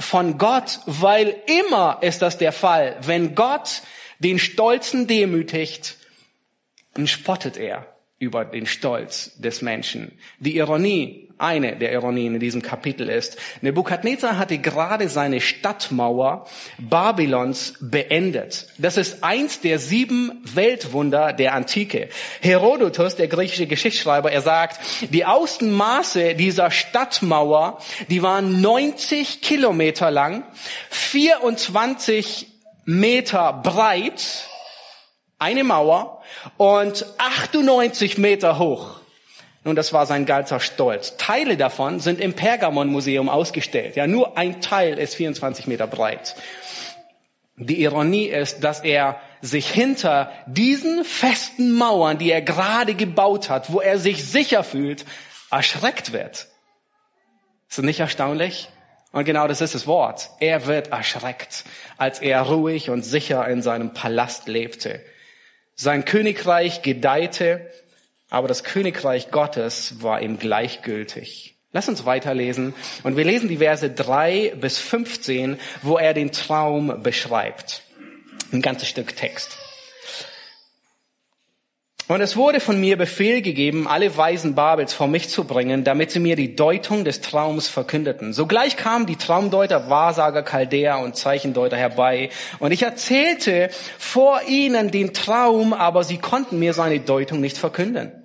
von 0.00 0.36
Gott, 0.36 0.80
weil 0.86 1.36
immer 1.46 1.98
ist 2.00 2.22
das 2.22 2.38
der 2.38 2.52
Fall. 2.52 2.96
Wenn 3.02 3.36
Gott 3.36 3.82
den 4.18 4.40
Stolzen 4.40 5.06
demütigt, 5.06 5.96
dann 6.94 7.06
spottet 7.06 7.56
er 7.56 7.86
über 8.18 8.44
den 8.44 8.66
Stolz 8.66 9.30
des 9.36 9.62
Menschen. 9.62 10.18
Die 10.40 10.56
Ironie, 10.56 11.27
eine 11.38 11.76
der 11.76 11.92
Ironien 11.92 12.34
in 12.34 12.40
diesem 12.40 12.62
Kapitel 12.62 13.08
ist, 13.08 13.38
Nebukadnezar 13.60 14.38
hatte 14.38 14.58
gerade 14.58 15.08
seine 15.08 15.40
Stadtmauer 15.40 16.46
Babylons 16.78 17.74
beendet. 17.80 18.66
Das 18.78 18.96
ist 18.96 19.24
eins 19.24 19.60
der 19.60 19.78
sieben 19.78 20.42
Weltwunder 20.54 21.32
der 21.32 21.54
Antike. 21.54 22.08
Herodotus, 22.40 23.16
der 23.16 23.28
griechische 23.28 23.66
Geschichtsschreiber, 23.66 24.30
er 24.30 24.42
sagt, 24.42 24.80
die 25.10 25.24
Außenmaße 25.24 26.34
dieser 26.34 26.70
Stadtmauer, 26.70 27.78
die 28.08 28.22
waren 28.22 28.60
90 28.60 29.40
Kilometer 29.40 30.10
lang, 30.10 30.44
24 30.90 32.46
Meter 32.84 33.52
breit, 33.52 34.48
eine 35.38 35.62
Mauer 35.62 36.22
und 36.56 37.06
98 37.18 38.18
Meter 38.18 38.58
hoch. 38.58 38.97
Nun, 39.68 39.76
das 39.76 39.92
war 39.92 40.06
sein 40.06 40.24
ganzer 40.24 40.60
Stolz. 40.60 41.18
Teile 41.18 41.58
davon 41.58 42.00
sind 42.00 42.20
im 42.20 42.32
Pergamon-Museum 42.32 43.28
ausgestellt. 43.28 43.96
Ja, 43.96 44.06
nur 44.06 44.38
ein 44.38 44.62
Teil 44.62 44.98
ist 44.98 45.14
24 45.16 45.66
Meter 45.66 45.86
breit. 45.86 46.36
Die 47.56 47.82
Ironie 47.82 48.28
ist, 48.28 48.64
dass 48.64 48.80
er 48.80 49.20
sich 49.42 49.70
hinter 49.70 50.32
diesen 50.46 51.04
festen 51.04 51.72
Mauern, 51.72 52.16
die 52.16 52.30
er 52.30 52.40
gerade 52.40 52.94
gebaut 52.94 53.50
hat, 53.50 53.70
wo 53.70 53.82
er 53.82 53.98
sich 53.98 54.24
sicher 54.24 54.64
fühlt, 54.64 55.04
erschreckt 55.50 56.14
wird. 56.14 56.46
Ist 57.68 57.76
das 57.76 57.84
nicht 57.84 58.00
erstaunlich? 58.00 58.70
Und 59.12 59.26
genau 59.26 59.48
das 59.48 59.60
ist 59.60 59.74
das 59.74 59.86
Wort. 59.86 60.30
Er 60.40 60.64
wird 60.64 60.92
erschreckt, 60.92 61.64
als 61.98 62.20
er 62.20 62.40
ruhig 62.40 62.88
und 62.88 63.02
sicher 63.02 63.46
in 63.46 63.60
seinem 63.60 63.92
Palast 63.92 64.48
lebte. 64.48 65.04
Sein 65.74 66.06
Königreich 66.06 66.80
gedeihte, 66.80 67.70
aber 68.30 68.48
das 68.48 68.64
Königreich 68.64 69.30
Gottes 69.30 70.02
war 70.02 70.20
ihm 70.20 70.38
gleichgültig. 70.38 71.56
Lass 71.72 71.88
uns 71.88 72.06
weiterlesen. 72.06 72.74
Und 73.02 73.16
wir 73.16 73.24
lesen 73.24 73.48
die 73.48 73.58
Verse 73.58 73.90
drei 73.90 74.54
bis 74.58 74.78
15, 74.78 75.58
wo 75.82 75.98
er 75.98 76.14
den 76.14 76.32
Traum 76.32 77.02
beschreibt. 77.02 77.82
Ein 78.52 78.62
ganzes 78.62 78.88
Stück 78.88 79.14
Text. 79.16 79.58
Und 82.08 82.22
es 82.22 82.36
wurde 82.36 82.58
von 82.58 82.80
mir 82.80 82.96
Befehl 82.96 83.42
gegeben, 83.42 83.86
alle 83.86 84.16
Weisen 84.16 84.54
Babels 84.54 84.94
vor 84.94 85.08
mich 85.08 85.28
zu 85.28 85.44
bringen, 85.44 85.84
damit 85.84 86.10
sie 86.10 86.20
mir 86.20 86.36
die 86.36 86.56
Deutung 86.56 87.04
des 87.04 87.20
Traums 87.20 87.68
verkündeten. 87.68 88.32
Sogleich 88.32 88.78
kamen 88.78 89.04
die 89.04 89.16
Traumdeuter, 89.16 89.90
Wahrsager, 89.90 90.42
Chaldäer 90.42 91.00
und 91.00 91.16
Zeichendeuter 91.16 91.76
herbei. 91.76 92.30
Und 92.60 92.72
ich 92.72 92.82
erzählte 92.82 93.68
vor 93.98 94.40
ihnen 94.48 94.90
den 94.90 95.12
Traum, 95.12 95.74
aber 95.74 96.02
sie 96.02 96.16
konnten 96.16 96.58
mir 96.58 96.72
seine 96.72 97.00
Deutung 97.00 97.42
nicht 97.42 97.58
verkünden. 97.58 98.17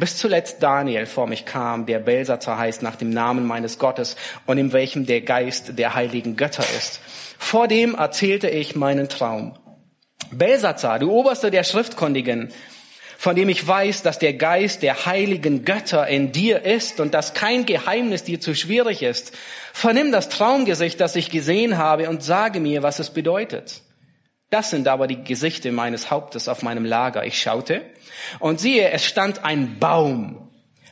Bis 0.00 0.16
zuletzt 0.16 0.62
Daniel 0.62 1.06
vor 1.06 1.26
mich 1.26 1.44
kam, 1.44 1.86
der 1.86 2.00
Belsatzer 2.00 2.58
heißt 2.58 2.82
nach 2.82 2.96
dem 2.96 3.10
Namen 3.10 3.46
meines 3.46 3.78
Gottes 3.78 4.16
und 4.46 4.58
in 4.58 4.72
welchem 4.72 5.06
der 5.06 5.20
Geist 5.20 5.78
der 5.78 5.94
heiligen 5.94 6.36
Götter 6.36 6.64
ist. 6.76 7.00
Vor 7.38 7.68
dem 7.68 7.94
erzählte 7.94 8.48
ich 8.48 8.74
meinen 8.74 9.08
Traum. 9.08 9.56
Belsatzer, 10.32 10.98
du 10.98 11.10
Oberste 11.12 11.50
der 11.50 11.64
Schriftkundigen, 11.64 12.52
von 13.18 13.36
dem 13.36 13.48
ich 13.48 13.66
weiß, 13.66 14.02
dass 14.02 14.18
der 14.18 14.32
Geist 14.32 14.82
der 14.82 15.04
heiligen 15.04 15.64
Götter 15.64 16.06
in 16.08 16.32
dir 16.32 16.64
ist 16.64 17.00
und 17.00 17.12
dass 17.12 17.34
kein 17.34 17.66
Geheimnis 17.66 18.24
dir 18.24 18.40
zu 18.40 18.54
schwierig 18.54 19.02
ist. 19.02 19.36
Vernimm 19.72 20.10
das 20.10 20.30
Traumgesicht, 20.30 20.98
das 21.00 21.16
ich 21.16 21.30
gesehen 21.30 21.76
habe 21.76 22.08
und 22.08 22.22
sage 22.22 22.60
mir, 22.60 22.82
was 22.82 22.98
es 22.98 23.10
bedeutet. 23.10 23.82
Das 24.50 24.70
sind 24.70 24.88
aber 24.88 25.06
die 25.06 25.22
Gesichter 25.22 25.70
meines 25.72 26.10
Hauptes 26.10 26.48
auf 26.48 26.62
meinem 26.62 26.84
Lager. 26.84 27.24
Ich 27.24 27.40
schaute 27.40 27.82
und 28.40 28.60
siehe, 28.60 28.90
es 28.90 29.04
stand 29.04 29.44
ein 29.44 29.78
Baum 29.78 30.50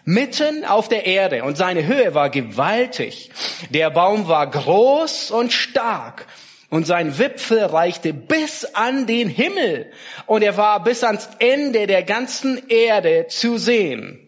mitten 0.09 0.65
auf 0.65 0.89
der 0.89 1.05
Erde 1.05 1.45
und 1.45 1.59
seine 1.59 1.87
Höhe 1.87 2.15
war 2.15 2.31
gewaltig. 2.31 3.31
Der 3.69 3.91
Baum 3.91 4.27
war 4.27 4.51
groß 4.51 5.31
und 5.31 5.53
stark 5.53 6.27
und 6.71 6.87
sein 6.87 7.19
Wipfel 7.19 7.65
reichte 7.65 8.15
bis 8.15 8.65
an 8.65 9.07
den 9.07 9.29
Himmel 9.29 9.93
und 10.25 10.43
er 10.43 10.57
war 10.57 10.83
bis 10.83 11.05
ans 11.05 11.29
Ende 11.41 11.87
der 11.87 12.05
ganzen 12.05 12.71
Erde 12.71 13.27
zu 13.29 13.59
sehen. 13.59 14.28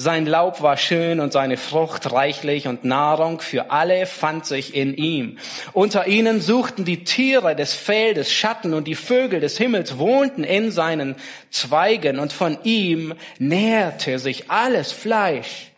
Sein 0.00 0.26
Laub 0.26 0.62
war 0.62 0.76
schön 0.76 1.18
und 1.18 1.32
seine 1.32 1.56
Frucht 1.56 2.12
reichlich 2.12 2.68
und 2.68 2.84
Nahrung 2.84 3.40
für 3.40 3.72
alle 3.72 4.06
fand 4.06 4.46
sich 4.46 4.76
in 4.76 4.94
ihm. 4.94 5.38
Unter 5.72 6.06
ihnen 6.06 6.40
suchten 6.40 6.84
die 6.84 7.02
Tiere 7.02 7.56
des 7.56 7.74
Feldes 7.74 8.32
Schatten 8.32 8.74
und 8.74 8.86
die 8.86 8.94
Vögel 8.94 9.40
des 9.40 9.58
Himmels 9.58 9.98
wohnten 9.98 10.44
in 10.44 10.70
seinen 10.70 11.16
Zweigen 11.50 12.20
und 12.20 12.32
von 12.32 12.58
ihm 12.62 13.12
nährte 13.40 14.20
sich 14.20 14.48
alles 14.52 14.92
Fleisch. 14.92 15.72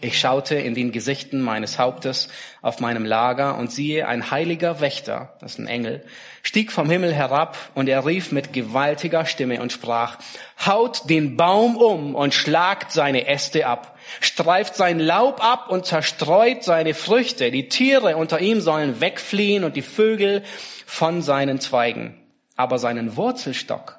Ich 0.00 0.20
schaute 0.20 0.54
in 0.54 0.76
den 0.76 0.92
Gesichten 0.92 1.40
meines 1.40 1.80
Hauptes 1.80 2.28
auf 2.62 2.78
meinem 2.78 3.04
Lager 3.04 3.58
und 3.58 3.72
siehe, 3.72 4.06
ein 4.06 4.30
heiliger 4.30 4.80
Wächter, 4.80 5.34
das 5.40 5.52
ist 5.52 5.58
ein 5.58 5.66
Engel, 5.66 6.04
stieg 6.42 6.70
vom 6.70 6.88
Himmel 6.88 7.12
herab 7.12 7.56
und 7.74 7.88
er 7.88 8.06
rief 8.06 8.30
mit 8.30 8.52
gewaltiger 8.52 9.26
Stimme 9.26 9.60
und 9.60 9.72
sprach, 9.72 10.18
haut 10.64 11.10
den 11.10 11.36
Baum 11.36 11.76
um 11.76 12.14
und 12.14 12.32
schlagt 12.32 12.92
seine 12.92 13.26
Äste 13.26 13.66
ab, 13.66 13.98
streift 14.20 14.76
sein 14.76 15.00
Laub 15.00 15.42
ab 15.44 15.68
und 15.68 15.84
zerstreut 15.84 16.62
seine 16.62 16.94
Früchte, 16.94 17.50
die 17.50 17.68
Tiere 17.68 18.16
unter 18.16 18.40
ihm 18.40 18.60
sollen 18.60 19.00
wegfliehen 19.00 19.64
und 19.64 19.74
die 19.74 19.82
Vögel 19.82 20.44
von 20.86 21.22
seinen 21.22 21.58
Zweigen. 21.58 22.14
Aber 22.54 22.78
seinen 22.78 23.16
Wurzelstock 23.16 23.98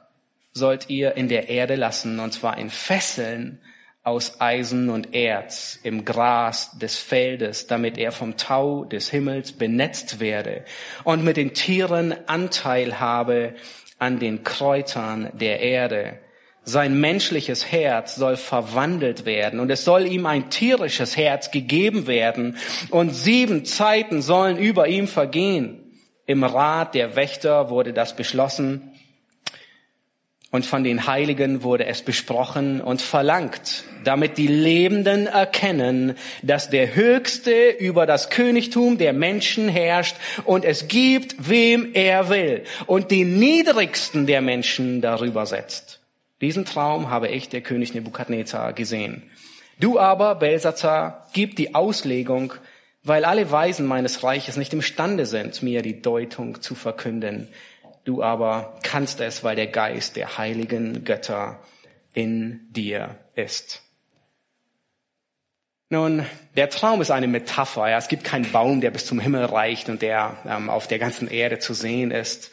sollt 0.53 0.89
ihr 0.89 1.17
in 1.17 1.27
der 1.27 1.49
Erde 1.49 1.75
lassen, 1.75 2.19
und 2.21 2.31
zwar 2.31 2.57
in 2.57 2.69
Fesseln 2.69 3.59
aus 4.03 4.39
Eisen 4.39 4.89
und 4.89 5.13
Erz 5.13 5.77
im 5.83 6.05
Gras 6.05 6.77
des 6.79 6.97
Feldes, 6.97 7.67
damit 7.67 7.97
er 7.97 8.11
vom 8.11 8.37
Tau 8.37 8.85
des 8.85 9.09
Himmels 9.09 9.51
benetzt 9.51 10.19
werde 10.19 10.63
und 11.03 11.23
mit 11.23 11.37
den 11.37 11.53
Tieren 11.53 12.15
Anteil 12.27 12.99
habe 12.99 13.55
an 13.97 14.19
den 14.19 14.43
Kräutern 14.43 15.29
der 15.33 15.59
Erde. 15.59 16.19
Sein 16.63 16.99
menschliches 16.99 17.71
Herz 17.71 18.15
soll 18.15 18.37
verwandelt 18.37 19.25
werden 19.25 19.59
und 19.59 19.69
es 19.69 19.83
soll 19.83 20.05
ihm 20.05 20.25
ein 20.25 20.49
tierisches 20.49 21.17
Herz 21.17 21.51
gegeben 21.51 22.07
werden 22.07 22.57
und 22.91 23.09
sieben 23.09 23.65
Zeiten 23.65 24.21
sollen 24.21 24.57
über 24.57 24.87
ihm 24.87 25.07
vergehen. 25.07 25.89
Im 26.25 26.43
Rat 26.43 26.95
der 26.95 27.15
Wächter 27.15 27.69
wurde 27.69 27.91
das 27.91 28.15
beschlossen 28.15 28.88
und 30.51 30.65
von 30.65 30.83
den 30.83 31.05
Heiligen 31.05 31.63
wurde 31.63 31.85
es 31.85 32.01
besprochen 32.01 32.81
und 32.81 33.01
verlangt, 33.01 33.83
damit 34.03 34.37
die 34.37 34.47
Lebenden 34.47 35.27
erkennen, 35.27 36.15
dass 36.41 36.69
der 36.69 36.95
Höchste 36.95 37.69
über 37.69 38.05
das 38.05 38.29
Königtum 38.29 38.97
der 38.97 39.13
Menschen 39.13 39.69
herrscht 39.69 40.15
und 40.45 40.65
es 40.65 40.87
gibt, 40.87 41.49
wem 41.49 41.91
er 41.93 42.29
will 42.29 42.63
und 42.87 43.11
den 43.11 43.37
Niedrigsten 43.37 44.25
der 44.25 44.41
Menschen 44.41 45.01
darüber 45.01 45.45
setzt. 45.45 45.99
Diesen 46.41 46.65
Traum 46.65 47.09
habe 47.09 47.27
ich, 47.27 47.49
der 47.49 47.61
König 47.61 47.93
Nebukadnezar, 47.93 48.73
gesehen. 48.73 49.23
Du 49.79 49.99
aber, 49.99 50.35
Belsazar, 50.35 51.27
gib 51.33 51.55
die 51.57 51.75
Auslegung, 51.75 52.53
weil 53.03 53.23
alle 53.23 53.51
Weisen 53.51 53.85
meines 53.85 54.23
Reiches 54.23 54.57
nicht 54.57 54.73
imstande 54.73 55.25
sind, 55.25 55.61
mir 55.63 55.81
die 55.81 56.01
Deutung 56.01 56.61
zu 56.61 56.75
verkünden. 56.75 57.47
Du 58.09 58.23
aber 58.23 58.79
kannst 58.81 59.21
es, 59.21 59.43
weil 59.43 59.55
der 59.55 59.67
Geist 59.67 60.15
der 60.15 60.39
heiligen 60.39 61.03
Götter 61.03 61.59
in 62.11 62.65
dir 62.71 63.19
ist. 63.35 63.83
Nun, 65.89 66.25
der 66.55 66.71
Traum 66.71 67.01
ist 67.01 67.11
eine 67.11 67.27
Metapher. 67.27 67.87
Ja. 67.87 67.99
Es 67.99 68.07
gibt 68.07 68.23
keinen 68.23 68.51
Baum, 68.51 68.81
der 68.81 68.89
bis 68.89 69.05
zum 69.05 69.19
Himmel 69.19 69.45
reicht 69.45 69.89
und 69.89 70.01
der 70.01 70.37
ähm, 70.47 70.71
auf 70.71 70.87
der 70.87 70.97
ganzen 70.97 71.27
Erde 71.27 71.59
zu 71.59 71.75
sehen 71.75 72.09
ist. 72.09 72.49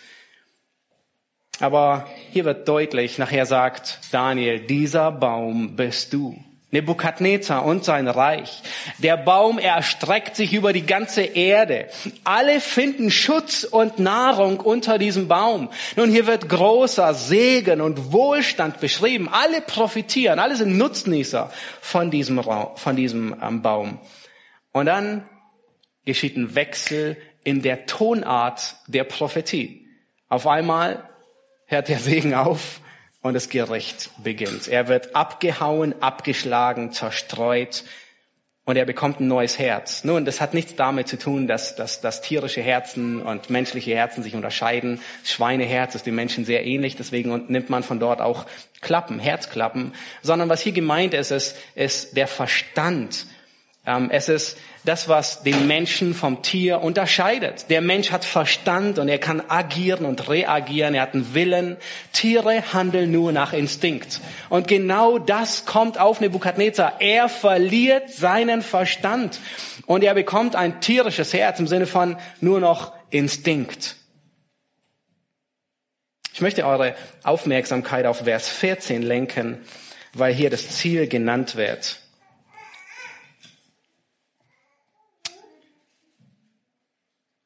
Aber 1.59 2.07
hier 2.33 2.45
wird 2.45 2.69
deutlich, 2.69 3.17
nachher 3.17 3.47
sagt 3.47 4.01
Daniel, 4.13 4.61
dieser 4.61 5.11
Baum 5.11 5.75
bist 5.75 6.13
du. 6.13 6.39
Nebukadnezar 6.73 7.65
und 7.65 7.85
sein 7.85 8.09
Reich. 8.09 8.63
Der 8.99 9.17
Baum 9.17 9.59
erstreckt 9.59 10.35
sich 10.35 10.53
über 10.53 10.73
die 10.73 10.85
ganze 10.85 11.23
Erde. 11.23 11.89
Alle 12.25 12.61
finden 12.61 13.11
Schutz 13.13 13.63
und 13.63 14.01
Nahrung 14.01 14.59
unter 14.59 14.99
diesem 14.99 15.29
Baum. 15.29 15.71
Nun, 15.95 16.11
hier 16.11 16.27
wird 16.27 16.49
großer 16.49 17.15
Segen 17.15 17.81
und 17.81 18.13
Wohlstand 18.13 18.81
beschrieben. 18.81 19.29
Alle 19.31 19.61
profitieren, 19.61 20.41
alle 20.41 20.57
sind 20.57 20.77
Nutznießer 20.77 21.53
von 21.81 22.11
diesem, 22.11 22.41
Raum, 22.41 22.77
von 22.77 22.97
diesem 22.97 23.37
ähm, 23.41 23.63
Baum. 23.63 24.01
Und 24.73 24.87
dann 24.87 25.29
geschieht 26.05 26.37
ein 26.37 26.57
Wechsel 26.57 27.17
in 27.45 27.63
der 27.63 27.87
Tonart 27.87 28.75
der 28.89 29.05
Prophetie. 29.05 29.87
Auf 30.29 30.49
einmal 30.49 31.09
hört 31.67 31.89
der 31.89 32.01
Segen 32.01 32.35
auf 32.35 32.81
und 33.27 33.35
das 33.35 33.49
Gericht 33.49 34.11
beginnt. 34.23 34.69
Er 34.69 34.89
wird 34.89 35.15
abgehauen, 35.15 35.95
abgeschlagen, 36.01 36.93
zerstreut 36.93 37.85
und 38.65 38.77
er 38.77 38.85
bekommt 38.85 39.21
ein 39.21 39.29
neues 39.29 39.59
Herz. 39.59 40.03
Nun, 40.03 40.25
das 40.25 40.41
hat 40.41 40.53
nichts 40.53 40.75
damit 40.75 41.07
zu 41.07 41.19
tun, 41.19 41.47
dass, 41.47 41.77
dass, 41.77 42.01
dass 42.01 42.21
tierische 42.21 42.63
Herzen 42.63 43.23
und 43.23 43.49
menschliche 43.49 43.95
Herzen 43.95 44.23
sich 44.23 44.35
unterscheiden. 44.35 45.01
Schweineherz 45.25 45.95
ist 45.95 46.07
dem 46.07 46.17
Menschen 46.17 46.45
sehr 46.45 46.65
ähnlich, 46.65 46.97
deswegen 46.97 47.47
nimmt 47.47 47.71
man 47.71 47.83
von 47.85 48.01
dort 48.01 48.21
auch 48.21 48.47
Klappen, 48.81 49.21
Herzklappen. 49.21 49.95
Sondern 50.23 50.49
was 50.49 50.63
hier 50.63 50.73
gemeint 50.73 51.15
ist, 51.15 51.31
ist, 51.31 51.57
ist 51.77 52.17
der 52.17 52.27
Verstand. 52.27 53.27
Ähm, 53.87 54.11
es 54.11 54.29
ist 54.29 54.59
das, 54.87 55.09
was 55.09 55.43
den 55.43 55.67
Menschen 55.67 56.15
vom 56.15 56.43
Tier 56.43 56.81
unterscheidet. 56.81 57.69
Der 57.71 57.81
Mensch 57.81 58.13
hat 58.13 58.25
Verstand 58.25 58.99
und 58.99 59.09
er 59.09 59.19
kann 59.19 59.43
agieren 59.49 60.07
und 60.07 60.29
reagieren. 60.29 60.95
Er 60.95 61.03
hat 61.03 61.15
einen 61.15 61.35
Willen. 61.35 61.77
Tiere 62.13 62.73
handeln 62.73 63.11
nur 63.11 63.33
nach 63.33 63.53
Instinkt. 63.53 64.21
Und 64.49 64.69
genau 64.69 65.19
das 65.19 65.67
kommt 65.67 65.99
auf 65.99 66.21
Nebukadnezar. 66.21 67.01
Er 67.01 67.29
verliert 67.29 68.11
seinen 68.11 68.63
Verstand 68.63 69.41
und 69.87 70.05
er 70.05 70.15
bekommt 70.15 70.55
ein 70.55 70.81
tierisches 70.81 71.35
Herz 71.35 71.59
im 71.59 71.67
Sinne 71.67 71.87
von 71.87 72.17
nur 72.41 72.61
noch 72.61 72.93
Instinkt. 73.11 73.97
Ich 76.33 76.41
möchte 76.41 76.65
eure 76.65 76.95
Aufmerksamkeit 77.25 78.07
auf 78.07 78.19
Vers 78.19 78.49
14 78.49 79.03
lenken, 79.03 79.59
weil 80.13 80.33
hier 80.33 80.51
das 80.51 80.69
Ziel 80.69 81.09
genannt 81.09 81.57
wird. 81.57 81.99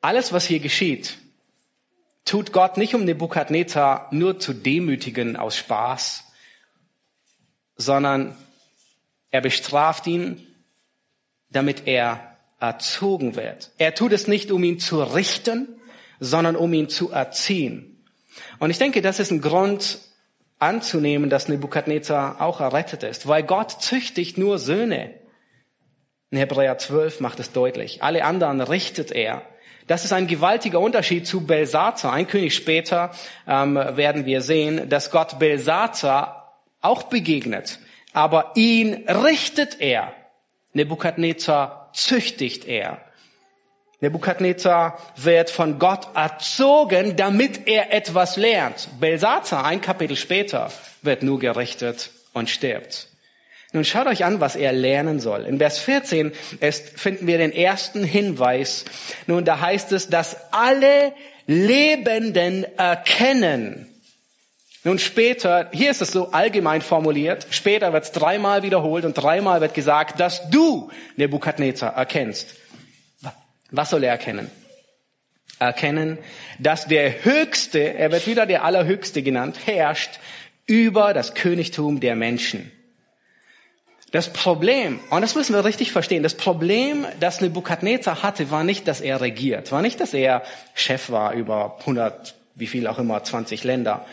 Alles, 0.00 0.32
was 0.32 0.46
hier 0.46 0.60
geschieht, 0.60 1.18
tut 2.24 2.52
Gott 2.52 2.76
nicht, 2.76 2.94
um 2.94 3.04
Nebukadnezar 3.04 4.08
nur 4.12 4.38
zu 4.38 4.54
demütigen 4.54 5.36
aus 5.36 5.56
Spaß, 5.56 6.24
sondern 7.76 8.36
er 9.30 9.40
bestraft 9.40 10.06
ihn, 10.06 10.46
damit 11.50 11.86
er 11.86 12.36
erzogen 12.60 13.36
wird. 13.36 13.70
Er 13.78 13.94
tut 13.94 14.12
es 14.12 14.26
nicht, 14.26 14.50
um 14.50 14.62
ihn 14.64 14.78
zu 14.78 15.02
richten, 15.02 15.68
sondern 16.18 16.56
um 16.56 16.72
ihn 16.72 16.88
zu 16.88 17.10
erziehen. 17.10 18.04
Und 18.58 18.70
ich 18.70 18.78
denke, 18.78 19.02
das 19.02 19.18
ist 19.18 19.30
ein 19.30 19.40
Grund 19.40 19.98
anzunehmen, 20.58 21.30
dass 21.30 21.48
Nebukadnezar 21.48 22.40
auch 22.40 22.60
errettet 22.60 23.02
ist, 23.02 23.26
weil 23.26 23.42
Gott 23.42 23.82
züchtigt 23.82 24.36
nur 24.36 24.58
Söhne. 24.58 25.14
In 26.30 26.38
Hebräer 26.38 26.78
12 26.78 27.20
macht 27.20 27.40
es 27.40 27.52
deutlich. 27.52 28.02
Alle 28.02 28.24
anderen 28.24 28.60
richtet 28.60 29.10
er. 29.10 29.42
Das 29.90 30.05
ist 30.05 30.12
ein 30.12 30.29
gewaltiger 30.29 30.79
Unterschied 30.79 31.26
zu 31.26 31.44
Belsazar. 31.44 32.12
Ein 32.12 32.29
König 32.29 32.55
später 32.55 33.11
ähm, 33.48 33.74
werden 33.74 34.24
wir 34.24 34.40
sehen, 34.40 34.88
dass 34.88 35.11
Gott 35.11 35.40
Belsazar 35.40 36.61
auch 36.81 37.03
begegnet. 37.03 37.81
Aber 38.12 38.53
ihn 38.55 39.09
richtet 39.09 39.81
er. 39.81 40.12
Nebukadnezar 40.74 41.90
züchtigt 41.92 42.68
er. 42.68 42.98
Nebukadnezar 43.98 44.96
wird 45.16 45.50
von 45.50 45.81
Gott 45.81 46.07
erzogen, 46.14 47.16
damit 47.16 47.66
er 47.66 47.92
etwas 47.92 48.37
lernt. 48.37 48.90
Belsazar, 49.00 49.64
ein 49.64 49.81
Kapitel 49.81 50.14
später, 50.14 50.70
wird 51.03 51.24
nur 51.24 51.40
gerichtet 51.40 52.11
und 52.33 52.48
stirbt. 52.48 53.09
Nun 53.72 53.85
schaut 53.85 54.09
euch 54.09 54.24
an, 54.24 54.40
was 54.40 54.56
er 54.56 54.72
lernen 54.72 55.20
soll. 55.20 55.44
In 55.44 55.59
Vers 55.59 55.78
14 55.78 56.33
ist, 56.61 56.98
finden 56.98 57.28
wir 57.28 57.38
den 57.38 57.52
ersten 57.52 58.02
Hinweis. 58.02 58.85
Nun, 59.26 59.44
da 59.44 59.61
heißt 59.61 59.92
es, 59.92 60.09
dass 60.09 60.37
alle 60.52 61.12
Lebenden 61.46 62.64
erkennen. 62.76 63.87
Nun 64.83 64.98
später, 64.98 65.68
hier 65.72 65.90
ist 65.90 66.00
es 66.00 66.11
so 66.11 66.33
allgemein 66.33 66.80
formuliert, 66.80 67.46
später 67.50 67.92
wird 67.92 68.04
es 68.04 68.12
dreimal 68.12 68.62
wiederholt 68.62 69.04
und 69.04 69.14
dreimal 69.14 69.61
wird 69.61 69.74
gesagt, 69.74 70.18
dass 70.18 70.48
du 70.50 70.90
Nebukadnezar 71.16 71.94
erkennst. 71.94 72.56
Was 73.70 73.90
soll 73.90 74.02
er 74.02 74.12
erkennen? 74.12 74.50
Erkennen, 75.59 76.18
dass 76.59 76.87
der 76.87 77.24
Höchste, 77.24 77.94
er 77.94 78.11
wird 78.11 78.26
wieder 78.26 78.46
der 78.46 78.64
Allerhöchste 78.64 79.22
genannt, 79.22 79.59
herrscht 79.66 80.18
über 80.66 81.12
das 81.12 81.35
Königtum 81.35 82.00
der 82.00 82.16
Menschen. 82.16 82.72
Das 84.10 84.32
Problem, 84.32 84.98
und 85.10 85.22
das 85.22 85.36
müssen 85.36 85.54
wir 85.54 85.64
richtig 85.64 85.92
verstehen, 85.92 86.24
das 86.24 86.34
Problem, 86.34 87.06
das 87.20 87.40
Nebukadnezar 87.40 88.24
hatte, 88.24 88.50
war 88.50 88.64
nicht, 88.64 88.88
dass 88.88 89.00
er 89.00 89.20
regiert, 89.20 89.70
war 89.70 89.82
nicht, 89.82 90.00
dass 90.00 90.14
er 90.14 90.42
Chef 90.74 91.10
war 91.10 91.32
über 91.34 91.76
100, 91.80 92.34
wie 92.56 92.66
viel 92.66 92.88
auch 92.88 92.98
immer, 92.98 93.22
20 93.22 93.62
Länder, 93.62 94.04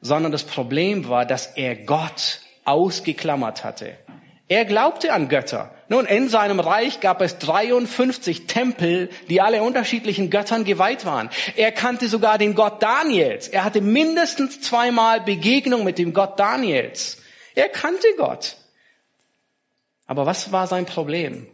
sondern 0.00 0.32
das 0.32 0.44
Problem 0.44 1.08
war, 1.10 1.26
dass 1.26 1.46
er 1.56 1.76
Gott 1.76 2.40
ausgeklammert 2.64 3.64
hatte. 3.64 3.98
Er 4.48 4.64
glaubte 4.64 5.12
an 5.12 5.28
Götter. 5.28 5.74
Nun, 5.88 6.06
in 6.06 6.28
seinem 6.28 6.60
Reich 6.60 7.00
gab 7.00 7.20
es 7.20 7.38
53 7.38 8.46
Tempel, 8.46 9.10
die 9.28 9.42
alle 9.42 9.62
unterschiedlichen 9.62 10.30
Göttern 10.30 10.64
geweiht 10.64 11.04
waren. 11.04 11.28
Er 11.56 11.72
kannte 11.72 12.08
sogar 12.08 12.38
den 12.38 12.54
Gott 12.54 12.82
Daniels. 12.82 13.48
Er 13.48 13.64
hatte 13.64 13.82
mindestens 13.82 14.62
zweimal 14.62 15.20
Begegnung 15.20 15.84
mit 15.84 15.98
dem 15.98 16.14
Gott 16.14 16.38
Daniels. 16.38 17.18
Er 17.54 17.68
kannte 17.68 18.06
Gott. 18.16 18.56
Aber 20.06 20.26
was 20.26 20.52
war 20.52 20.66
sein 20.66 20.86
Problem? 20.86 21.46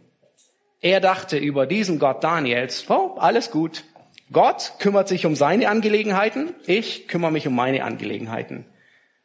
Er 0.81 0.99
dachte 0.99 1.37
über 1.37 1.67
diesen 1.67 1.99
Gott 1.99 2.23
Daniels, 2.23 2.89
oh, 2.89 3.15
alles 3.17 3.51
gut. 3.51 3.83
Gott 4.31 4.73
kümmert 4.79 5.07
sich 5.07 5.25
um 5.25 5.35
seine 5.35 5.69
Angelegenheiten, 5.69 6.55
ich 6.65 7.07
kümmere 7.07 7.31
mich 7.31 7.47
um 7.47 7.55
meine 7.55 7.83
Angelegenheiten. 7.83 8.65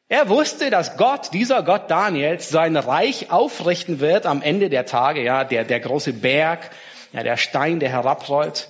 Er 0.09 0.29
wusste, 0.29 0.71
dass 0.71 0.97
Gott, 0.97 1.33
dieser 1.33 1.62
Gott 1.62 1.91
Daniels, 1.91 2.49
sein 2.49 2.77
Reich 2.77 3.31
aufrichten 3.31 3.99
wird 3.99 4.27
am 4.27 4.43
Ende 4.43 4.69
der 4.69 4.87
Tage, 4.87 5.23
ja, 5.23 5.45
der, 5.45 5.65
der 5.65 5.81
große 5.81 6.12
Berg, 6.12 6.71
ja, 7.12 7.23
der 7.23 7.37
Stein, 7.37 7.81
der 7.81 7.89
herabrollt. 7.89 8.69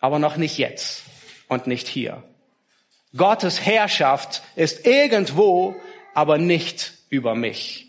Aber 0.00 0.18
noch 0.18 0.36
nicht 0.36 0.58
jetzt 0.58 1.02
und 1.48 1.66
nicht 1.66 1.86
hier. 1.86 2.22
Gottes 3.16 3.64
Herrschaft 3.64 4.42
ist 4.56 4.86
irgendwo, 4.86 5.76
aber 6.14 6.38
nicht 6.38 6.92
über 7.10 7.34
mich. 7.34 7.87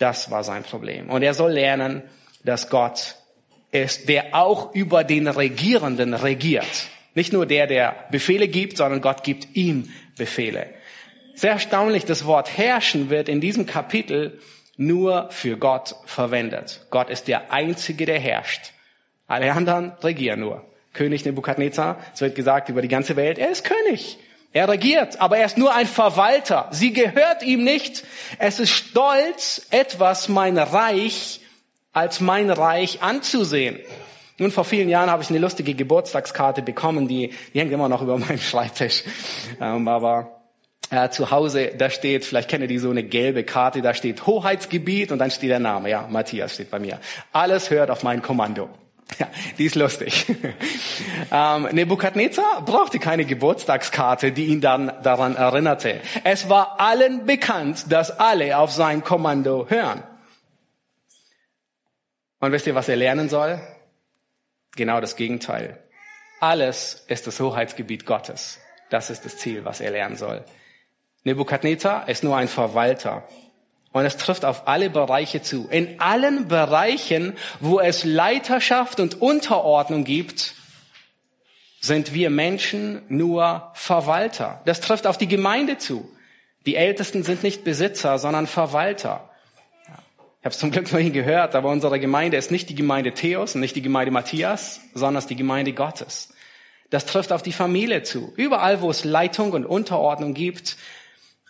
Das 0.00 0.30
war 0.30 0.44
sein 0.44 0.62
Problem. 0.62 1.10
Und 1.10 1.22
er 1.22 1.34
soll 1.34 1.52
lernen, 1.52 2.02
dass 2.42 2.70
Gott 2.70 3.16
ist, 3.70 4.08
der 4.08 4.34
auch 4.34 4.74
über 4.74 5.04
den 5.04 5.28
Regierenden 5.28 6.14
regiert. 6.14 6.86
Nicht 7.14 7.34
nur 7.34 7.44
der, 7.44 7.66
der 7.66 8.06
Befehle 8.10 8.48
gibt, 8.48 8.78
sondern 8.78 9.02
Gott 9.02 9.22
gibt 9.24 9.54
ihm 9.54 9.92
Befehle. 10.16 10.70
Sehr 11.34 11.52
erstaunlich, 11.52 12.06
das 12.06 12.24
Wort 12.24 12.56
herrschen 12.56 13.10
wird 13.10 13.28
in 13.28 13.42
diesem 13.42 13.66
Kapitel 13.66 14.40
nur 14.78 15.28
für 15.30 15.58
Gott 15.58 15.94
verwendet. 16.06 16.86
Gott 16.88 17.10
ist 17.10 17.28
der 17.28 17.52
Einzige, 17.52 18.06
der 18.06 18.18
herrscht. 18.18 18.72
Alle 19.26 19.52
anderen 19.52 19.92
regieren 20.02 20.40
nur. 20.40 20.64
König 20.94 21.26
Nebukadnezar, 21.26 21.98
es 22.14 22.22
wird 22.22 22.34
gesagt 22.34 22.70
über 22.70 22.80
die 22.80 22.88
ganze 22.88 23.16
Welt, 23.16 23.38
er 23.38 23.50
ist 23.50 23.64
König. 23.64 24.16
Er 24.52 24.68
regiert, 24.68 25.20
aber 25.20 25.38
er 25.38 25.46
ist 25.46 25.58
nur 25.58 25.74
ein 25.74 25.86
Verwalter. 25.86 26.68
Sie 26.72 26.92
gehört 26.92 27.42
ihm 27.42 27.62
nicht. 27.62 28.04
Es 28.38 28.58
ist 28.58 28.70
stolz, 28.70 29.66
etwas 29.70 30.28
mein 30.28 30.58
Reich 30.58 31.40
als 31.92 32.20
mein 32.20 32.50
Reich 32.50 33.02
anzusehen. 33.02 33.78
Nun, 34.38 34.50
vor 34.50 34.64
vielen 34.64 34.88
Jahren 34.88 35.10
habe 35.10 35.22
ich 35.22 35.30
eine 35.30 35.38
lustige 35.38 35.74
Geburtstagskarte 35.74 36.62
bekommen, 36.62 37.08
die, 37.08 37.34
die 37.52 37.60
hängt 37.60 37.72
immer 37.72 37.88
noch 37.88 38.02
über 38.02 38.16
meinem 38.18 38.38
Schreibtisch. 38.38 39.04
Ähm, 39.60 39.86
aber 39.86 40.40
äh, 40.90 41.10
zu 41.10 41.30
Hause, 41.30 41.72
da 41.76 41.90
steht, 41.90 42.24
vielleicht 42.24 42.48
kennt 42.48 42.62
ihr 42.62 42.68
die 42.68 42.78
so 42.78 42.90
eine 42.90 43.02
gelbe 43.02 43.44
Karte, 43.44 43.82
da 43.82 43.92
steht 43.92 44.26
Hoheitsgebiet 44.26 45.12
und 45.12 45.18
dann 45.18 45.30
steht 45.30 45.50
der 45.50 45.58
Name. 45.58 45.90
Ja, 45.90 46.06
Matthias 46.08 46.54
steht 46.54 46.70
bei 46.70 46.78
mir. 46.78 47.00
Alles 47.32 47.70
hört 47.70 47.90
auf 47.90 48.02
mein 48.02 48.22
Kommando. 48.22 48.70
Ja, 49.18 49.28
die 49.58 49.66
ist 49.66 49.74
lustig. 49.74 50.26
ähm, 51.32 51.68
Nebukadnezar 51.72 52.62
brauchte 52.64 52.98
keine 52.98 53.24
Geburtstagskarte, 53.24 54.32
die 54.32 54.46
ihn 54.46 54.60
dann 54.60 54.92
daran 55.02 55.36
erinnerte. 55.36 56.00
Es 56.24 56.48
war 56.48 56.80
allen 56.80 57.26
bekannt, 57.26 57.90
dass 57.90 58.18
alle 58.18 58.56
auf 58.56 58.72
sein 58.72 59.04
Kommando 59.04 59.66
hören. 59.68 60.02
Und 62.38 62.52
wisst 62.52 62.66
ihr, 62.66 62.74
was 62.74 62.88
er 62.88 62.96
lernen 62.96 63.28
soll? 63.28 63.60
Genau 64.76 65.00
das 65.00 65.16
Gegenteil. 65.16 65.82
Alles 66.40 67.04
ist 67.08 67.26
das 67.26 67.38
Hoheitsgebiet 67.38 68.06
Gottes. 68.06 68.58
Das 68.88 69.10
ist 69.10 69.24
das 69.24 69.36
Ziel, 69.36 69.64
was 69.64 69.80
er 69.80 69.90
lernen 69.90 70.16
soll. 70.16 70.44
Nebukadnezar 71.24 72.08
ist 72.08 72.24
nur 72.24 72.36
ein 72.36 72.48
Verwalter. 72.48 73.28
Und 73.92 74.04
es 74.04 74.16
trifft 74.16 74.44
auf 74.44 74.68
alle 74.68 74.88
Bereiche 74.88 75.42
zu. 75.42 75.68
In 75.68 76.00
allen 76.00 76.46
Bereichen, 76.48 77.36
wo 77.58 77.80
es 77.80 78.04
Leiterschaft 78.04 79.00
und 79.00 79.20
Unterordnung 79.20 80.04
gibt, 80.04 80.54
sind 81.80 82.14
wir 82.14 82.30
Menschen 82.30 83.02
nur 83.08 83.70
Verwalter. 83.74 84.60
Das 84.64 84.80
trifft 84.80 85.06
auf 85.06 85.18
die 85.18 85.28
Gemeinde 85.28 85.78
zu. 85.78 86.08
Die 86.66 86.76
Ältesten 86.76 87.22
sind 87.22 87.42
nicht 87.42 87.64
Besitzer, 87.64 88.18
sondern 88.18 88.46
Verwalter. 88.46 89.30
Ich 90.40 90.44
habe 90.44 90.52
es 90.54 90.58
zum 90.58 90.70
Glück 90.70 90.92
noch 90.92 91.00
nie 91.00 91.10
gehört, 91.10 91.54
aber 91.54 91.68
unsere 91.70 91.98
Gemeinde 91.98 92.36
ist 92.36 92.50
nicht 92.50 92.68
die 92.68 92.74
Gemeinde 92.74 93.12
Theos 93.12 93.54
und 93.54 93.60
nicht 93.60 93.76
die 93.76 93.82
Gemeinde 93.82 94.10
Matthias, 94.10 94.80
sondern 94.94 95.18
es 95.18 95.24
ist 95.24 95.30
die 95.30 95.36
Gemeinde 95.36 95.72
Gottes. 95.72 96.32
Das 96.90 97.06
trifft 97.06 97.32
auf 97.32 97.42
die 97.42 97.52
Familie 97.52 98.02
zu. 98.02 98.32
Überall, 98.36 98.82
wo 98.82 98.90
es 98.90 99.04
Leitung 99.04 99.52
und 99.52 99.64
Unterordnung 99.64 100.34
gibt. 100.34 100.76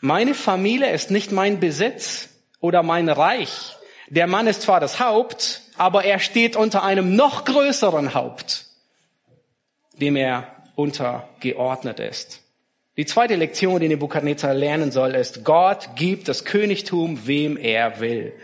Meine 0.01 0.35
Familie 0.35 0.91
ist 0.91 1.11
nicht 1.11 1.33
mein 1.33 1.61
Besitz, 1.61 2.31
oder 2.61 2.83
mein 2.83 3.09
Reich. 3.09 3.77
Der 4.09 4.27
Mann 4.27 4.47
ist 4.47 4.63
zwar 4.63 4.81
das 4.81 5.01
Haupt, 5.01 5.63
aber 5.77 6.05
er 6.05 6.19
steht 6.19 6.57
unter 6.57 6.83
einem 6.83 7.17
noch 7.17 7.45
größeren 7.45 8.15
Haupt, 8.15 8.67
dem 9.95 10.17
er 10.17 10.57
untergeordnet 10.75 12.01
ist. 12.01 12.43
Die 12.97 13.07
zweite 13.07 13.37
Lektion, 13.37 13.81
die 13.81 13.89
Nebukadnezar 13.89 14.53
lernen 14.53 14.93
soll, 14.93 15.15
ist, 15.15 15.45
Gott 15.45 15.91
gibt 15.95 16.29
das 16.29 16.45
Königtum, 16.45 17.27
wem 17.27 17.57
er 17.57 18.01
will 18.01 18.35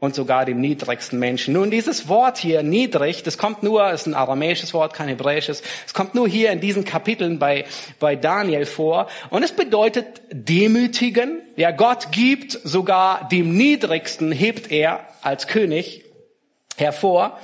und 0.00 0.14
sogar 0.14 0.46
dem 0.46 0.60
niedrigsten 0.60 1.18
Menschen. 1.18 1.54
Nun, 1.54 1.70
dieses 1.70 2.08
Wort 2.08 2.38
hier, 2.38 2.62
niedrig, 2.62 3.22
das 3.22 3.38
kommt 3.38 3.62
nur, 3.62 3.90
ist 3.90 4.06
ein 4.06 4.14
aramäisches 4.14 4.74
Wort, 4.74 4.94
kein 4.94 5.08
hebräisches, 5.08 5.62
es 5.86 5.94
kommt 5.94 6.14
nur 6.14 6.26
hier 6.26 6.50
in 6.50 6.60
diesen 6.60 6.84
Kapiteln 6.84 7.38
bei, 7.38 7.66
bei 8.00 8.16
Daniel 8.16 8.66
vor 8.66 9.08
und 9.28 9.42
es 9.42 9.52
bedeutet 9.52 10.06
demütigen. 10.30 11.42
Ja, 11.56 11.70
Gott 11.70 12.12
gibt 12.12 12.52
sogar 12.64 13.28
dem 13.28 13.54
niedrigsten, 13.56 14.32
hebt 14.32 14.72
er 14.72 15.06
als 15.22 15.46
König 15.46 16.04
hervor. 16.76 17.38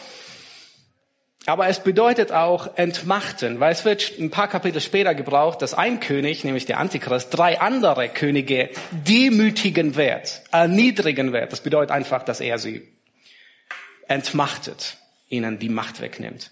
Aber 1.47 1.69
es 1.69 1.79
bedeutet 1.79 2.33
auch 2.33 2.77
entmachten, 2.77 3.61
weil 3.61 3.71
es 3.71 3.85
wird 3.85 4.19
ein 4.19 4.31
paar 4.31 4.49
Kapitel 4.49 4.81
später 4.81 5.15
gebraucht, 5.15 5.63
dass 5.63 5.75
ein 5.75 6.01
König, 6.01 6.43
nämlich 6.43 6.67
der 6.67 6.79
Antichrist, 6.79 7.29
drei 7.31 7.61
andere 7.61 8.09
Könige 8.09 8.71
demütigen 8.91 9.95
wird, 9.95 10.43
erniedrigen 10.51 11.33
wird. 11.33 11.53
Das 11.53 11.61
bedeutet 11.61 11.93
einfach, 11.93 12.25
dass 12.25 12.41
er 12.41 12.59
sie 12.59 12.89
entmachtet, 14.09 14.97
ihnen 15.29 15.61
die 15.61 15.69
Macht 15.69 16.01
wegnimmt. 16.01 16.51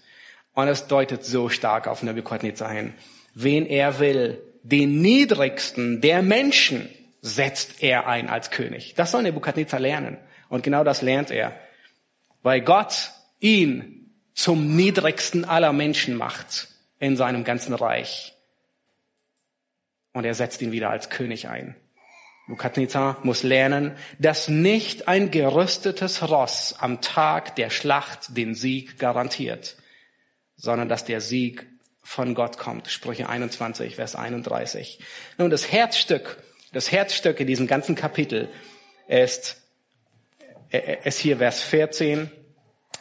Und 0.53 0.69
es 0.69 0.87
deutet 0.87 1.25
so 1.25 1.49
stark 1.49 1.87
auf 1.87 2.01
Nebuchadnezzar 2.01 2.71
hin. 2.71 2.93
Wen 3.33 3.65
er 3.65 3.99
will, 3.99 4.41
den 4.63 5.01
niedrigsten 5.01 5.99
der 5.99 6.21
Menschen 6.21 6.89
setzt 7.21 7.83
er 7.83 8.07
ein 8.07 8.29
als 8.29 8.49
König. 8.49 8.93
Das 8.95 9.11
soll 9.11 9.23
Nebuchadnezzar 9.23 9.81
lernen. 9.81 10.17
Und 10.47 10.63
genau 10.63 10.85
das 10.85 11.01
lernt 11.01 11.31
er. 11.31 11.53
Weil 12.43 12.61
Gott 12.61 13.11
ihn 13.41 13.94
zum 14.35 14.75
niedrigsten 14.75 15.45
aller 15.45 15.73
Menschen 15.73 16.15
macht 16.15 16.67
in 16.99 17.17
seinem 17.17 17.43
ganzen 17.43 17.73
Reich. 17.73 18.35
Und 20.13 20.25
er 20.25 20.35
setzt 20.35 20.61
ihn 20.61 20.71
wieder 20.71 20.91
als 20.91 21.09
König 21.09 21.47
ein. 21.47 21.75
Nebukadnezar 22.47 23.17
muss 23.23 23.41
lernen, 23.41 23.97
dass 24.19 24.49
nicht 24.49 25.07
ein 25.07 25.31
gerüstetes 25.31 26.29
Ross 26.29 26.75
am 26.77 27.01
Tag 27.01 27.55
der 27.55 27.71
Schlacht 27.71 28.37
den 28.37 28.53
Sieg 28.53 28.99
garantiert, 28.99 29.77
sondern 30.55 30.87
dass 30.87 31.05
der 31.05 31.21
Sieg 31.21 31.65
von 32.03 32.35
Gott 32.35 32.57
kommt. 32.59 32.87
Sprüche 32.87 33.27
21, 33.27 33.95
Vers 33.95 34.15
31. 34.15 34.99
Nun, 35.39 35.49
das 35.49 35.71
Herzstück, 35.71 36.37
das 36.71 36.91
Herzstück 36.91 37.39
in 37.39 37.47
diesem 37.47 37.65
ganzen 37.65 37.95
Kapitel 37.95 38.49
ist, 39.07 39.61
ist 40.69 41.17
hier 41.17 41.37
Vers 41.37 41.63
14 41.63 42.29